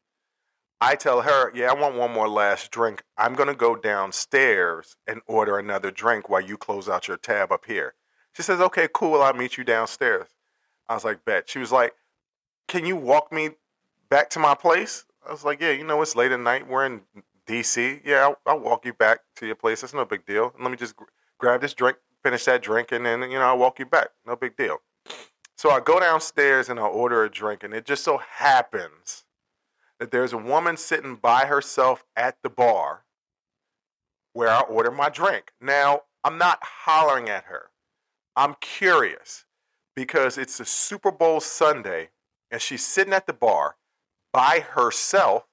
I 0.82 0.96
tell 0.96 1.22
her, 1.22 1.52
"Yeah, 1.56 1.72
I 1.72 1.74
want 1.74 1.96
one 1.96 2.12
more 2.12 2.30
last 2.30 2.72
drink. 2.72 3.04
I'm 3.18 3.34
going 3.34 3.50
to 3.50 3.56
go 3.56 3.76
downstairs 3.76 4.96
and 5.08 5.22
order 5.28 5.58
another 5.58 5.92
drink 5.92 6.30
while 6.30 6.42
you 6.42 6.58
close 6.58 6.88
out 6.88 7.08
your 7.08 7.18
tab 7.18 7.52
up 7.52 7.66
here." 7.66 7.96
She 8.34 8.44
says, 8.44 8.62
okay, 8.62 8.88
cool. 8.94 9.22
I'll 9.22 9.34
meet 9.34 9.58
you 9.58 9.64
downstairs. 9.64 10.28
I 10.88 10.94
was 10.94 11.04
like, 11.04 11.26
bet. 11.26 11.50
She 11.50 11.60
was 11.60 11.72
like, 11.72 11.94
can 12.68 12.86
you 12.86 12.96
walk 12.96 13.32
me 13.32 13.50
back 14.10 14.30
to 14.32 14.40
my 14.40 14.56
place? 14.56 15.06
I 15.28 15.32
was 15.32 15.44
like, 15.44 15.62
yeah, 15.62 15.72
you 15.72 15.84
know, 15.84 16.02
it's 16.02 16.16
late 16.16 16.32
at 16.32 16.40
night. 16.40 16.68
We're 16.68 16.86
in 16.86 17.02
DC. 17.48 18.02
Yeah, 18.06 18.28
I'll, 18.28 18.38
I'll 18.46 18.60
walk 18.60 18.86
you 18.86 18.94
back 18.94 19.20
to 19.38 19.46
your 19.46 19.56
place. 19.56 19.84
It's 19.84 19.94
no 19.94 20.06
big 20.06 20.26
deal. 20.26 20.54
Let 20.60 20.72
me 20.72 20.78
just 20.78 20.96
grab 21.40 21.62
this 21.62 21.74
drink, 21.74 21.98
finish 22.24 22.46
that 22.46 22.62
drink, 22.62 22.92
and 22.92 23.06
then, 23.06 23.22
you 23.24 23.40
know, 23.40 23.46
I'll 23.46 23.58
walk 23.58 23.80
you 23.80 23.86
back. 23.86 24.10
No 24.26 24.36
big 24.36 24.56
deal. 24.56 24.78
So 25.58 25.72
I 25.72 25.80
go 25.80 26.00
downstairs 26.00 26.70
and 26.70 26.80
I 26.80 26.84
order 26.84 27.24
a 27.24 27.30
drink, 27.30 27.64
and 27.64 27.74
it 27.74 27.86
just 27.86 28.04
so 28.04 28.18
happens 28.18 29.26
that 30.00 30.12
there's 30.12 30.34
a 30.34 30.38
woman 30.38 30.78
sitting 30.78 31.16
by 31.16 31.46
herself 31.46 32.06
at 32.16 32.38
the 32.44 32.50
bar 32.50 33.04
where 34.34 34.50
I 34.50 34.62
order 34.62 34.92
my 34.92 35.10
drink. 35.10 35.52
Now, 35.60 36.04
I'm 36.24 36.38
not 36.38 36.60
hollering 36.62 37.30
at 37.30 37.46
her. 37.46 37.70
I'm 38.36 38.56
curious 38.62 39.46
because 39.96 40.38
it's 40.38 40.60
a 40.60 40.66
Super 40.66 41.12
Bowl 41.12 41.42
Sunday 41.42 42.10
and 42.52 42.62
she's 42.62 42.86
sitting 42.86 43.14
at 43.14 43.28
the 43.28 43.34
bar 43.34 43.76
by 44.32 44.60
herself 44.60 45.46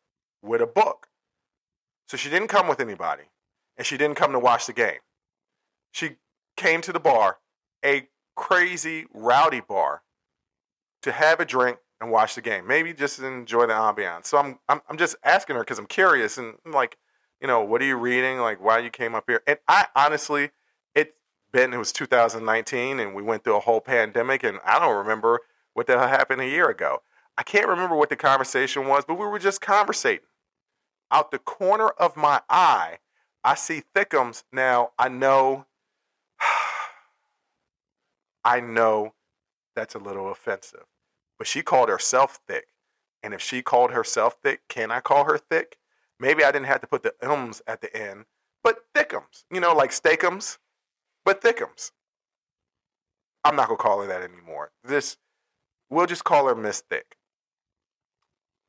with 0.43 0.61
a 0.61 0.67
book. 0.67 1.09
So 2.09 2.17
she 2.17 2.31
didn't 2.31 2.49
come 2.49 2.69
with 2.69 2.81
anybody 2.81 3.25
and 3.77 3.87
she 3.87 3.97
didn't 3.97 4.17
come 4.17 4.33
to 4.33 4.39
watch 4.39 4.67
the 4.67 4.73
game. 4.73 5.01
She 5.97 6.17
came 6.59 6.83
to 6.83 6.93
the 6.93 7.01
bar, 7.01 7.39
a 7.83 8.07
crazy, 8.35 9.07
rowdy 9.15 9.61
bar, 9.61 10.03
to 11.01 11.11
have 11.11 11.41
a 11.41 11.47
drink 11.47 11.79
and 12.03 12.11
watch 12.11 12.35
the 12.35 12.43
game. 12.43 12.67
Maybe 12.67 12.93
just 12.93 13.19
enjoy 13.21 13.67
the 13.67 13.73
ambiance. 13.73 14.27
So 14.27 14.37
I'm 14.37 14.59
I'm, 14.69 14.83
I'm 14.91 14.99
just 14.99 15.17
asking 15.25 15.57
her 15.57 15.63
because 15.63 15.79
I'm 15.79 15.87
curious 15.87 16.37
and 16.37 16.53
I'm 16.67 16.73
like, 16.73 16.99
you 17.41 17.47
know, 17.47 17.63
what 17.63 17.81
are 17.81 17.87
you 17.87 17.97
reading? 17.97 18.41
Like, 18.41 18.63
why 18.63 18.81
you 18.81 18.91
came 18.91 19.15
up 19.15 19.25
here? 19.27 19.43
And 19.47 19.59
I 19.69 19.87
honestly, 19.97 20.51
it's 20.95 21.15
been 21.51 21.73
it 21.73 21.79
was 21.79 21.93
2019 21.93 23.01
and 23.01 23.15
we 23.15 23.23
went 23.23 23.43
through 23.43 23.57
a 23.57 23.61
whole 23.61 23.81
pandemic 23.81 24.45
and 24.45 24.59
I 24.67 24.79
don't 24.79 24.99
remember 24.99 25.41
what 25.73 25.87
the 25.87 25.99
hell 25.99 26.09
happened 26.09 26.43
a 26.43 26.47
year 26.47 26.69
ago. 26.69 27.01
I 27.39 27.43
can't 27.43 27.69
remember 27.69 27.97
what 27.97 28.11
the 28.11 28.17
conversation 28.17 28.87
was, 28.87 29.07
but 29.09 29.19
we 29.19 29.25
were 29.25 29.39
just 29.39 29.63
conversating. 29.63 30.27
Out 31.11 31.31
the 31.31 31.39
corner 31.39 31.89
of 31.89 32.19
my 32.19 32.43
eye, 32.51 32.99
I 33.43 33.55
see 33.55 33.83
Thickums. 33.95 34.45
Now 34.53 34.91
I 34.99 35.09
know, 35.09 35.65
I 38.45 38.61
know 38.61 39.15
that's 39.75 39.95
a 39.95 39.99
little 39.99 40.31
offensive 40.31 40.87
but 41.39 41.47
she 41.47 41.63
called 41.63 41.89
herself 41.89 42.41
thick. 42.47 42.69
And 43.23 43.35
if 43.35 43.41
she 43.41 43.63
called 43.63 43.91
herself 43.91 44.37
thick, 44.43 44.61
can 44.69 44.91
I 44.91 45.01
call 45.01 45.25
her 45.25 45.39
thick? 45.39 45.79
Maybe 46.21 46.45
I 46.45 46.53
didn't 46.53 46.67
have 46.67 46.81
to 46.83 46.87
put 46.87 47.03
the 47.03 47.15
ums 47.29 47.61
at 47.67 47.81
the 47.81 47.95
end, 47.95 48.25
but 48.63 48.85
thickums, 48.95 49.45
you 49.51 49.61
know, 49.61 49.75
like 49.75 49.91
steakums, 49.91 50.59
but 51.25 51.43
thickums. 51.43 51.93
I'm 53.45 53.57
not 53.57 53.69
gonna 53.69 53.79
call 53.79 54.01
her 54.01 54.07
that 54.07 54.23
anymore. 54.23 54.73
This, 54.83 55.19
we'll 55.91 56.07
just 56.07 56.25
call 56.25 56.49
her 56.49 56.55
Miss 56.55 56.81
Thick. 56.81 57.17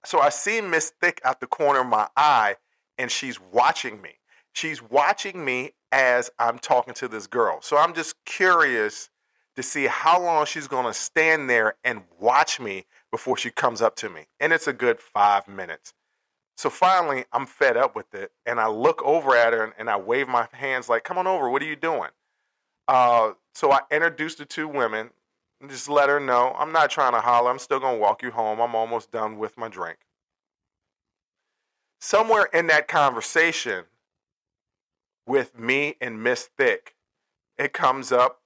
So 0.05 0.19
I 0.19 0.29
see 0.29 0.61
Miss 0.61 0.91
Thick 1.01 1.21
out 1.23 1.39
the 1.39 1.47
corner 1.47 1.81
of 1.81 1.87
my 1.87 2.07
eye, 2.15 2.55
and 2.97 3.11
she's 3.11 3.39
watching 3.39 4.01
me. 4.01 4.19
She's 4.57 4.81
watching 4.81 5.45
me 5.45 5.73
as 5.91 6.31
I'm 6.39 6.57
talking 6.57 6.95
to 6.95 7.07
this 7.07 7.27
girl. 7.27 7.61
So 7.61 7.77
I'm 7.77 7.93
just 7.93 8.15
curious 8.25 9.11
to 9.55 9.61
see 9.61 9.85
how 9.85 10.19
long 10.19 10.47
she's 10.47 10.67
going 10.67 10.87
to 10.87 10.95
stand 10.95 11.47
there 11.47 11.75
and 11.83 12.01
watch 12.19 12.59
me 12.59 12.87
before 13.11 13.37
she 13.37 13.51
comes 13.51 13.83
up 13.83 13.95
to 13.97 14.09
me. 14.09 14.25
And 14.39 14.51
it's 14.51 14.65
a 14.65 14.73
good 14.73 14.99
five 14.99 15.47
minutes. 15.47 15.93
So 16.57 16.71
finally, 16.71 17.25
I'm 17.33 17.45
fed 17.45 17.77
up 17.77 17.95
with 17.95 18.15
it. 18.15 18.31
And 18.47 18.59
I 18.59 18.67
look 18.67 19.03
over 19.03 19.35
at 19.35 19.53
her 19.53 19.75
and 19.77 19.91
I 19.91 19.97
wave 19.97 20.27
my 20.27 20.47
hands 20.53 20.89
like, 20.89 21.03
come 21.03 21.19
on 21.19 21.27
over. 21.27 21.51
What 21.51 21.61
are 21.61 21.65
you 21.65 21.75
doing? 21.75 22.09
Uh, 22.87 23.33
so 23.53 23.71
I 23.71 23.81
introduced 23.91 24.39
the 24.39 24.45
two 24.45 24.67
women 24.67 25.11
and 25.61 25.69
just 25.69 25.87
let 25.87 26.09
her 26.09 26.19
know 26.19 26.55
I'm 26.57 26.71
not 26.71 26.89
trying 26.89 27.13
to 27.13 27.21
holler. 27.21 27.51
I'm 27.51 27.59
still 27.59 27.79
going 27.79 27.97
to 27.97 28.01
walk 28.01 28.23
you 28.23 28.31
home. 28.31 28.59
I'm 28.59 28.73
almost 28.73 29.11
done 29.11 29.37
with 29.37 29.55
my 29.55 29.67
drink. 29.67 29.99
Somewhere 32.01 32.49
in 32.53 32.65
that 32.67 32.87
conversation 32.87 33.85
with 35.27 35.57
me 35.59 35.95
and 36.01 36.23
Miss 36.23 36.49
Thick, 36.57 36.95
it 37.57 37.73
comes 37.73 38.11
up 38.11 38.41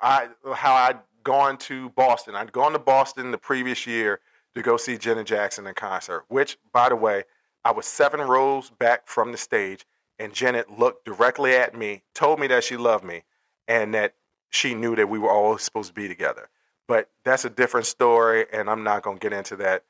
I 0.00 0.28
how 0.54 0.74
I'd 0.74 0.98
gone 1.24 1.58
to 1.58 1.90
Boston. 1.90 2.34
I'd 2.34 2.52
gone 2.52 2.72
to 2.72 2.78
Boston 2.78 3.30
the 3.30 3.38
previous 3.38 3.86
year 3.86 4.20
to 4.54 4.62
go 4.62 4.76
see 4.76 4.96
Janet 4.96 5.26
Jackson 5.26 5.66
in 5.66 5.74
concert. 5.74 6.24
Which, 6.28 6.58
by 6.72 6.88
the 6.88 6.96
way, 6.96 7.24
I 7.64 7.72
was 7.72 7.86
seven 7.86 8.20
rows 8.20 8.70
back 8.70 9.06
from 9.06 9.32
the 9.32 9.38
stage, 9.38 9.84
and 10.18 10.32
Janet 10.32 10.78
looked 10.78 11.04
directly 11.04 11.54
at 11.54 11.76
me, 11.76 12.02
told 12.14 12.40
me 12.40 12.46
that 12.48 12.64
she 12.64 12.76
loved 12.76 13.04
me, 13.04 13.24
and 13.68 13.94
that 13.94 14.14
she 14.50 14.74
knew 14.74 14.96
that 14.96 15.08
we 15.08 15.18
were 15.18 15.30
all 15.30 15.58
supposed 15.58 15.88
to 15.88 15.94
be 15.94 16.08
together. 16.08 16.48
But 16.88 17.10
that's 17.24 17.44
a 17.44 17.50
different 17.50 17.86
story, 17.86 18.46
and 18.52 18.68
I'm 18.68 18.82
not 18.82 19.02
going 19.02 19.18
to 19.18 19.20
get 19.20 19.36
into 19.36 19.56
that. 19.56 19.84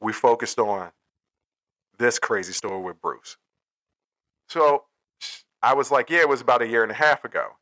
We 0.00 0.12
focused 0.12 0.58
on 0.58 0.90
this 1.98 2.18
crazy 2.18 2.52
story 2.52 2.80
with 2.80 3.00
Bruce. 3.02 3.36
So 4.52 4.84
I 5.62 5.72
was 5.72 5.90
like, 5.90 6.10
yeah, 6.10 6.20
it 6.20 6.28
was 6.28 6.42
about 6.42 6.60
a 6.60 6.66
year 6.66 6.82
and 6.82 6.92
a 6.92 6.94
half 6.94 7.24
ago 7.24 7.52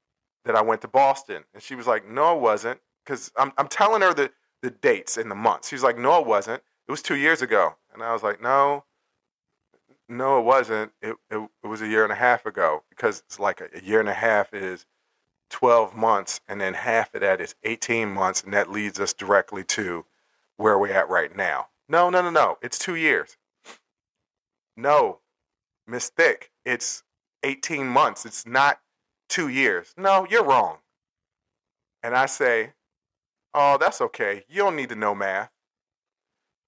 that 0.45 0.57
I 0.57 0.63
went 0.63 0.81
to 0.81 0.89
Boston. 0.89 1.45
And 1.55 1.63
she 1.63 1.77
was 1.77 1.87
like, 1.87 2.09
no, 2.09 2.37
it 2.37 2.41
wasn't. 2.41 2.81
Because 3.05 3.31
I'm, 3.39 3.53
I'm 3.57 3.69
telling 3.69 4.03
her 4.03 4.13
the, 4.13 4.33
the 4.63 4.71
dates 4.71 5.17
and 5.17 5.31
the 5.31 5.37
months. 5.37 5.69
She's 5.69 5.85
like, 5.85 5.97
no, 5.97 6.21
it 6.21 6.27
wasn't. 6.27 6.63
It 6.89 6.91
was 6.91 7.01
two 7.01 7.15
years 7.15 7.43
ago. 7.43 7.77
And 7.95 8.03
I 8.03 8.13
was 8.13 8.25
like, 8.25 8.43
no, 8.43 8.85
no, 10.09 10.41
it 10.41 10.45
wasn't. 10.45 10.91
It, 11.01 11.17
it, 11.31 11.49
it 11.63 11.67
was 11.69 11.81
a 11.81 11.87
year 11.87 12.03
and 12.03 12.13
a 12.13 12.17
half 12.17 12.45
ago 12.45 12.83
because 12.91 13.23
it's 13.25 13.39
like 13.39 13.61
a, 13.61 13.69
a 13.73 13.83
year 13.83 14.01
and 14.01 14.09
a 14.09 14.15
half 14.15 14.53
is 14.53 14.85
12 15.51 15.97
months, 15.97 16.41
and 16.49 16.61
then 16.61 16.75
half 16.75 17.15
of 17.15 17.21
that 17.21 17.41
is 17.41 17.55
18 17.65 18.09
months, 18.09 18.43
and 18.43 18.53
that 18.53 18.71
leads 18.71 18.99
us 18.99 19.13
directly 19.13 19.63
to 19.65 20.05
where 20.57 20.79
we're 20.79 20.93
at 20.93 21.09
right 21.09 21.37
now. 21.37 21.69
No, 21.89 22.11
no, 22.11 22.23
no, 22.23 22.31
no. 22.31 22.59
It's 22.63 22.79
two 22.79 22.95
years. 22.97 23.37
No, 24.77 25.21
Miss 25.87 26.09
Thick, 26.09 26.50
it's 26.65 27.03
18 27.43 27.87
months. 27.87 28.27
It's 28.27 28.47
not 28.47 28.81
two 29.29 29.49
years. 29.49 29.95
No, 29.97 30.27
you're 30.29 30.45
wrong. 30.45 30.79
And 32.03 32.15
I 32.15 32.27
say, 32.27 32.73
oh, 33.55 33.79
that's 33.79 34.01
okay. 34.01 34.45
You 34.49 34.63
don't 34.63 34.77
need 34.77 34.89
to 34.91 34.97
know 34.97 35.15
math. 35.15 35.51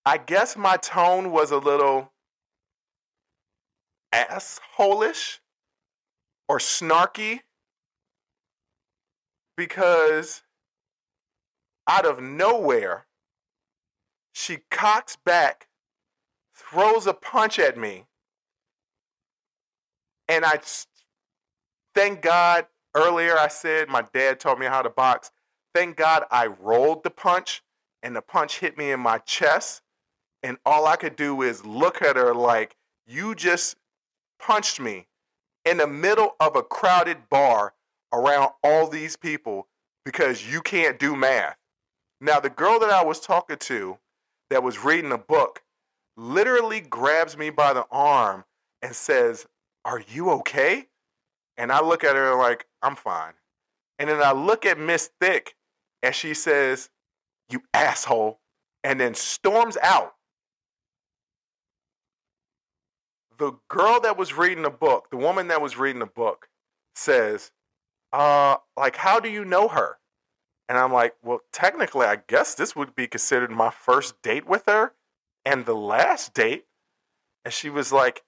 I 0.04 0.18
guess 0.18 0.56
my 0.56 0.76
tone 0.76 1.30
was 1.30 1.50
a 1.50 1.58
little 1.58 2.12
assholish 4.12 5.38
or 6.48 6.58
snarky 6.58 7.40
because 9.56 10.42
out 11.88 12.04
of 12.04 12.20
nowhere, 12.20 13.06
she 14.32 14.58
cocks 14.70 15.16
back, 15.24 15.68
throws 16.54 17.06
a 17.06 17.14
punch 17.14 17.58
at 17.58 17.78
me, 17.78 18.06
and 20.32 20.46
I 20.46 20.58
Thank 21.94 22.22
God 22.22 22.66
earlier 22.94 23.38
I 23.38 23.48
said 23.48 23.88
my 23.88 24.02
dad 24.14 24.40
taught 24.40 24.58
me 24.58 24.66
how 24.66 24.80
to 24.80 24.88
box. 24.88 25.30
Thank 25.74 25.96
God 25.96 26.24
I 26.30 26.46
rolled 26.46 27.04
the 27.04 27.10
punch 27.10 27.62
and 28.02 28.16
the 28.16 28.22
punch 28.22 28.58
hit 28.58 28.78
me 28.78 28.92
in 28.92 29.00
my 29.00 29.18
chest. 29.18 29.82
And 30.42 30.56
all 30.64 30.86
I 30.86 30.96
could 30.96 31.16
do 31.16 31.42
is 31.42 31.64
look 31.66 32.00
at 32.02 32.16
her 32.16 32.34
like, 32.34 32.76
you 33.06 33.34
just 33.34 33.76
punched 34.40 34.80
me 34.80 35.06
in 35.66 35.76
the 35.76 35.86
middle 35.86 36.34
of 36.40 36.56
a 36.56 36.62
crowded 36.62 37.18
bar 37.28 37.74
around 38.12 38.50
all 38.64 38.88
these 38.88 39.16
people 39.16 39.68
because 40.04 40.50
you 40.50 40.62
can't 40.62 40.98
do 40.98 41.14
math. 41.14 41.56
Now, 42.20 42.40
the 42.40 42.50
girl 42.50 42.80
that 42.80 42.90
I 42.90 43.04
was 43.04 43.20
talking 43.20 43.58
to 43.58 43.98
that 44.50 44.62
was 44.62 44.82
reading 44.82 45.12
a 45.12 45.18
book 45.18 45.62
literally 46.16 46.80
grabs 46.80 47.36
me 47.36 47.50
by 47.50 47.72
the 47.72 47.86
arm 47.90 48.44
and 48.80 48.94
says, 48.94 49.46
Are 49.84 50.02
you 50.08 50.30
okay? 50.30 50.86
And 51.56 51.72
I 51.72 51.82
look 51.82 52.04
at 52.04 52.16
her 52.16 52.34
like, 52.36 52.66
I'm 52.82 52.96
fine. 52.96 53.32
And 53.98 54.08
then 54.08 54.22
I 54.22 54.32
look 54.32 54.66
at 54.66 54.78
Miss 54.78 55.10
Thick 55.20 55.54
and 56.02 56.14
she 56.14 56.34
says, 56.34 56.90
You 57.50 57.62
asshole. 57.74 58.40
And 58.84 58.98
then 58.98 59.14
storms 59.14 59.76
out. 59.80 60.14
The 63.38 63.52
girl 63.68 64.00
that 64.00 64.16
was 64.16 64.36
reading 64.36 64.62
the 64.62 64.70
book, 64.70 65.08
the 65.10 65.16
woman 65.16 65.48
that 65.48 65.62
was 65.62 65.76
reading 65.76 66.00
the 66.00 66.06
book, 66.06 66.48
says, 66.94 67.52
uh, 68.12 68.56
like, 68.76 68.96
how 68.96 69.20
do 69.20 69.28
you 69.28 69.44
know 69.44 69.68
her? 69.68 69.98
And 70.68 70.78
I'm 70.78 70.92
like, 70.92 71.14
well, 71.22 71.40
technically, 71.52 72.06
I 72.06 72.16
guess 72.26 72.54
this 72.54 72.76
would 72.76 72.94
be 72.94 73.06
considered 73.06 73.50
my 73.50 73.70
first 73.70 74.20
date 74.22 74.46
with 74.46 74.64
her 74.66 74.92
and 75.44 75.66
the 75.66 75.74
last 75.74 76.34
date. 76.34 76.64
And 77.44 77.52
she 77.52 77.70
was 77.70 77.92
like, 77.92 78.22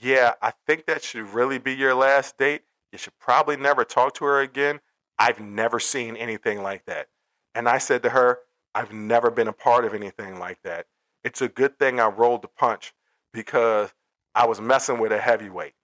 yeah, 0.00 0.32
I 0.42 0.52
think 0.66 0.86
that 0.86 1.02
should 1.02 1.28
really 1.32 1.58
be 1.58 1.72
your 1.72 1.94
last 1.94 2.38
date. 2.38 2.62
You 2.92 2.98
should 2.98 3.18
probably 3.18 3.56
never 3.56 3.84
talk 3.84 4.14
to 4.14 4.24
her 4.24 4.40
again. 4.40 4.80
I've 5.18 5.40
never 5.40 5.80
seen 5.80 6.16
anything 6.16 6.62
like 6.62 6.84
that. 6.86 7.08
And 7.54 7.68
I 7.68 7.78
said 7.78 8.02
to 8.02 8.10
her, 8.10 8.40
I've 8.74 8.92
never 8.92 9.30
been 9.30 9.48
a 9.48 9.52
part 9.52 9.84
of 9.84 9.94
anything 9.94 10.38
like 10.38 10.58
that. 10.64 10.86
It's 11.22 11.40
a 11.42 11.48
good 11.48 11.78
thing 11.78 12.00
I 12.00 12.06
rolled 12.06 12.42
the 12.42 12.48
punch 12.48 12.92
because 13.32 13.92
I 14.34 14.46
was 14.46 14.60
messing 14.60 14.98
with 14.98 15.12
a 15.12 15.18
heavyweight. 15.18 15.74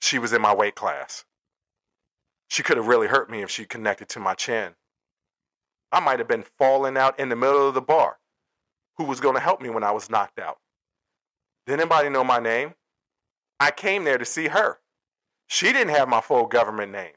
She 0.00 0.18
was 0.18 0.32
in 0.32 0.42
my 0.42 0.54
weight 0.54 0.74
class. 0.74 1.24
She 2.48 2.62
could 2.62 2.76
have 2.76 2.86
really 2.86 3.06
hurt 3.06 3.30
me 3.30 3.42
if 3.42 3.50
she 3.50 3.64
connected 3.64 4.08
to 4.10 4.20
my 4.20 4.34
chin. 4.34 4.74
I 5.92 6.00
might 6.00 6.18
have 6.18 6.28
been 6.28 6.44
falling 6.58 6.96
out 6.96 7.18
in 7.18 7.28
the 7.28 7.36
middle 7.36 7.68
of 7.68 7.74
the 7.74 7.80
bar. 7.80 8.18
Who 8.96 9.04
was 9.04 9.20
going 9.20 9.34
to 9.34 9.40
help 9.40 9.60
me 9.60 9.70
when 9.70 9.84
I 9.84 9.92
was 9.92 10.10
knocked 10.10 10.38
out? 10.38 10.58
Did 11.66 11.80
anybody 11.80 12.08
know 12.08 12.24
my 12.24 12.38
name? 12.38 12.74
I 13.60 13.70
came 13.70 14.04
there 14.04 14.18
to 14.18 14.24
see 14.24 14.48
her. 14.48 14.78
She 15.46 15.72
didn't 15.72 15.94
have 15.94 16.08
my 16.08 16.20
full 16.20 16.46
government 16.46 16.92
name. 16.92 17.12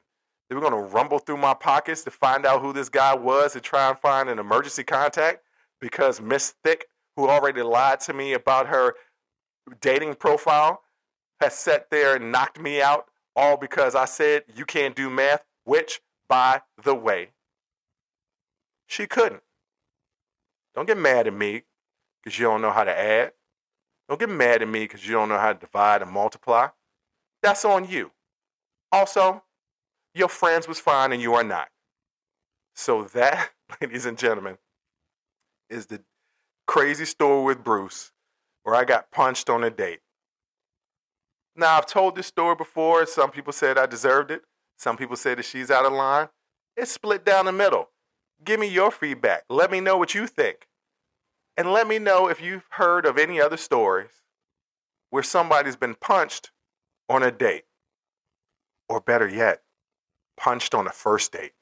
They 0.49 0.55
were 0.55 0.62
going 0.62 0.73
to 0.73 0.93
rumble 0.93 1.19
through 1.19 1.38
my 1.38 1.53
pockets 1.53 2.03
to 2.03 2.12
find 2.12 2.45
out 2.45 2.62
who 2.62 2.71
this 2.71 2.89
guy 2.89 3.15
was 3.15 3.55
and 3.55 3.63
try 3.63 3.89
and 3.89 3.99
find 3.99 4.29
an 4.29 4.39
emergency 4.39 4.83
contact 4.83 5.41
because 5.81 6.21
Miss 6.21 6.53
Thick, 6.63 6.88
who 7.15 7.27
already 7.27 7.62
lied 7.62 7.99
to 8.01 8.13
me 8.13 8.33
about 8.33 8.67
her 8.67 8.95
dating 9.81 10.15
profile, 10.15 10.81
has 11.41 11.53
sat 11.53 11.89
there 11.89 12.15
and 12.15 12.31
knocked 12.31 12.60
me 12.60 12.81
out 12.81 13.07
all 13.36 13.57
because 13.57 13.93
I 13.95 14.05
said 14.05 14.43
you 14.55 14.65
can't 14.65 14.95
do 14.95 15.10
math, 15.10 15.43
which, 15.65 16.01
by 16.29 16.62
the 16.83 16.95
way, 16.95 17.31
she 18.88 19.05
couldn't. 19.05 19.43
Don't 20.75 20.88
get 20.88 20.97
mad 20.97 21.27
at 21.27 21.33
me 21.33 21.63
because 22.23 22.39
you 22.39 22.45
don't 22.45 22.62
know 22.62 22.71
how 22.71 22.83
to 22.83 22.97
add. 22.97 23.33
Don't 24.10 24.20
get 24.20 24.30
mad 24.30 24.62
at 24.62 24.67
me 24.67 24.82
because 24.82 25.06
you 25.06 25.13
don't 25.13 25.30
know 25.30 25.38
how 25.38 25.54
to 25.54 25.60
divide 25.60 26.02
and 26.02 26.12
multiply. 26.12 26.67
That's 27.43 27.65
on 27.65 27.88
you. 27.89 28.12
Also, 28.91 29.43
your 30.13 30.30
friends 30.30 30.67
was 30.67 30.80
fine 30.80 31.12
and 31.12 31.22
you 31.22 31.34
are 31.34 31.43
not. 31.43 31.70
So 32.76 33.04
that, 33.04 33.52
ladies 33.82 34.06
and 34.06 34.17
gentlemen, 34.17 34.58
is 35.70 35.88
the 35.88 36.02
crazy 36.67 37.06
story 37.06 37.43
with 37.43 37.63
Bruce 37.63 38.12
where 38.63 38.76
I 38.76 38.84
got 38.86 39.12
punched 39.12 39.50
on 39.50 39.63
a 39.63 39.70
date. 39.70 40.00
Now, 41.56 41.78
I've 41.78 41.88
told 41.88 42.15
this 42.15 42.28
story 42.28 42.56
before. 42.56 43.06
Some 43.06 43.32
people 43.32 43.52
said 43.52 43.78
I 43.78 43.88
deserved 43.88 44.30
it. 44.32 44.43
Some 44.78 44.96
people 44.96 45.15
said 45.15 45.39
that 45.39 45.46
she's 45.46 45.72
out 45.72 45.86
of 45.86 45.93
line. 45.93 46.30
It's 46.76 46.91
split 46.91 47.26
down 47.26 47.46
the 47.46 47.52
middle. 47.52 47.89
Give 48.43 48.60
me 48.60 48.67
your 48.67 48.91
feedback. 48.91 49.43
Let 49.50 49.72
me 49.72 49.80
know 49.80 49.98
what 49.98 50.13
you 50.13 50.28
think. 50.28 50.67
And 51.58 51.72
let 51.72 51.88
me 51.88 51.98
know 51.98 52.30
if 52.30 52.39
you've 52.39 52.67
heard 52.70 53.08
of 53.08 53.17
any 53.17 53.41
other 53.41 53.58
stories 53.58 54.12
where 55.10 55.24
somebody's 55.24 55.76
been 55.76 55.96
punched 55.96 56.52
on 57.10 57.24
a 57.24 57.32
date. 57.32 57.63
Or 58.88 59.02
better 59.02 59.28
yet, 59.28 59.63
punched 60.38 60.76
on 60.76 60.86
a 60.86 60.91
first 60.91 61.32
date. 61.32 61.54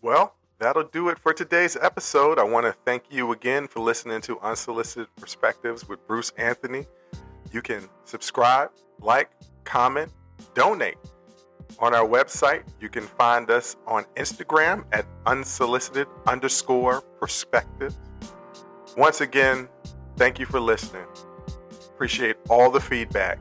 Well, 0.00 0.34
that'll 0.60 0.84
do 0.84 1.08
it 1.08 1.18
for 1.18 1.34
today's 1.34 1.76
episode. 1.76 2.38
I 2.38 2.44
want 2.44 2.66
to 2.66 2.72
thank 2.84 3.02
you 3.10 3.32
again 3.32 3.66
for 3.66 3.80
listening 3.80 4.20
to 4.22 4.38
Unsolicited 4.38 5.08
Perspectives 5.16 5.88
with 5.88 6.06
Bruce 6.06 6.30
Anthony. 6.38 6.86
You 7.52 7.62
can 7.62 7.88
subscribe, 8.04 8.70
like, 9.00 9.30
comment, 9.64 10.12
donate. 10.54 10.98
On 11.78 11.94
our 11.94 12.06
website, 12.06 12.62
you 12.80 12.88
can 12.88 13.02
find 13.02 13.50
us 13.50 13.76
on 13.86 14.04
Instagram 14.16 14.84
at 14.92 15.06
unsolicited 15.26 16.06
underscore 16.26 17.00
perspective. 17.20 17.94
Once 18.96 19.20
again, 19.20 19.68
thank 20.16 20.38
you 20.38 20.46
for 20.46 20.60
listening. 20.60 21.06
Appreciate 21.94 22.36
all 22.48 22.70
the 22.70 22.80
feedback. 22.80 23.38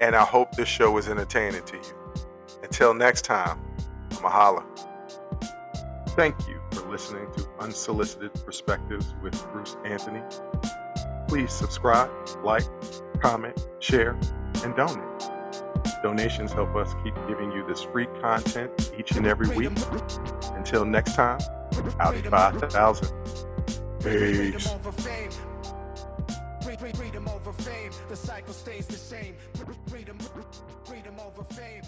And 0.00 0.14
I 0.14 0.24
hope 0.24 0.52
this 0.52 0.68
show 0.68 0.90
was 0.92 1.08
entertaining 1.08 1.64
to 1.64 1.76
you. 1.76 2.24
Until 2.62 2.94
next 2.94 3.22
time, 3.22 3.60
I'm 4.16 4.24
a 4.24 4.30
holla. 4.30 4.64
Thank 6.10 6.36
you 6.48 6.60
for 6.72 6.88
listening 6.88 7.26
to 7.36 7.48
Unsolicited 7.60 8.32
Perspectives 8.44 9.14
with 9.22 9.34
Bruce 9.52 9.76
Anthony. 9.84 10.22
Please 11.26 11.52
subscribe, 11.52 12.10
like, 12.42 12.64
comment, 13.20 13.66
share, 13.80 14.18
and 14.62 14.74
donate. 14.76 15.37
Donations 16.02 16.52
help 16.52 16.74
us 16.76 16.94
keep 17.04 17.14
giving 17.26 17.52
you 17.52 17.66
this 17.66 17.82
free 17.82 18.06
content 18.20 18.92
each 18.98 19.12
and 19.12 19.26
every 19.26 19.48
week. 19.56 19.70
Until 20.54 20.84
next 20.84 21.14
time, 21.14 21.40
out 22.00 22.16
5,000. 22.16 23.08
Peace. 24.02 24.68
Freedom 26.94 27.28
over 27.28 27.52
fame, 27.52 27.90
the 28.08 28.16
cycle 28.16 28.52
stays 28.52 28.86
the 28.86 28.94
same. 28.94 29.34
Freedom, 29.88 30.18
freedom 30.84 31.14
over 31.18 31.42
fame. 31.44 31.82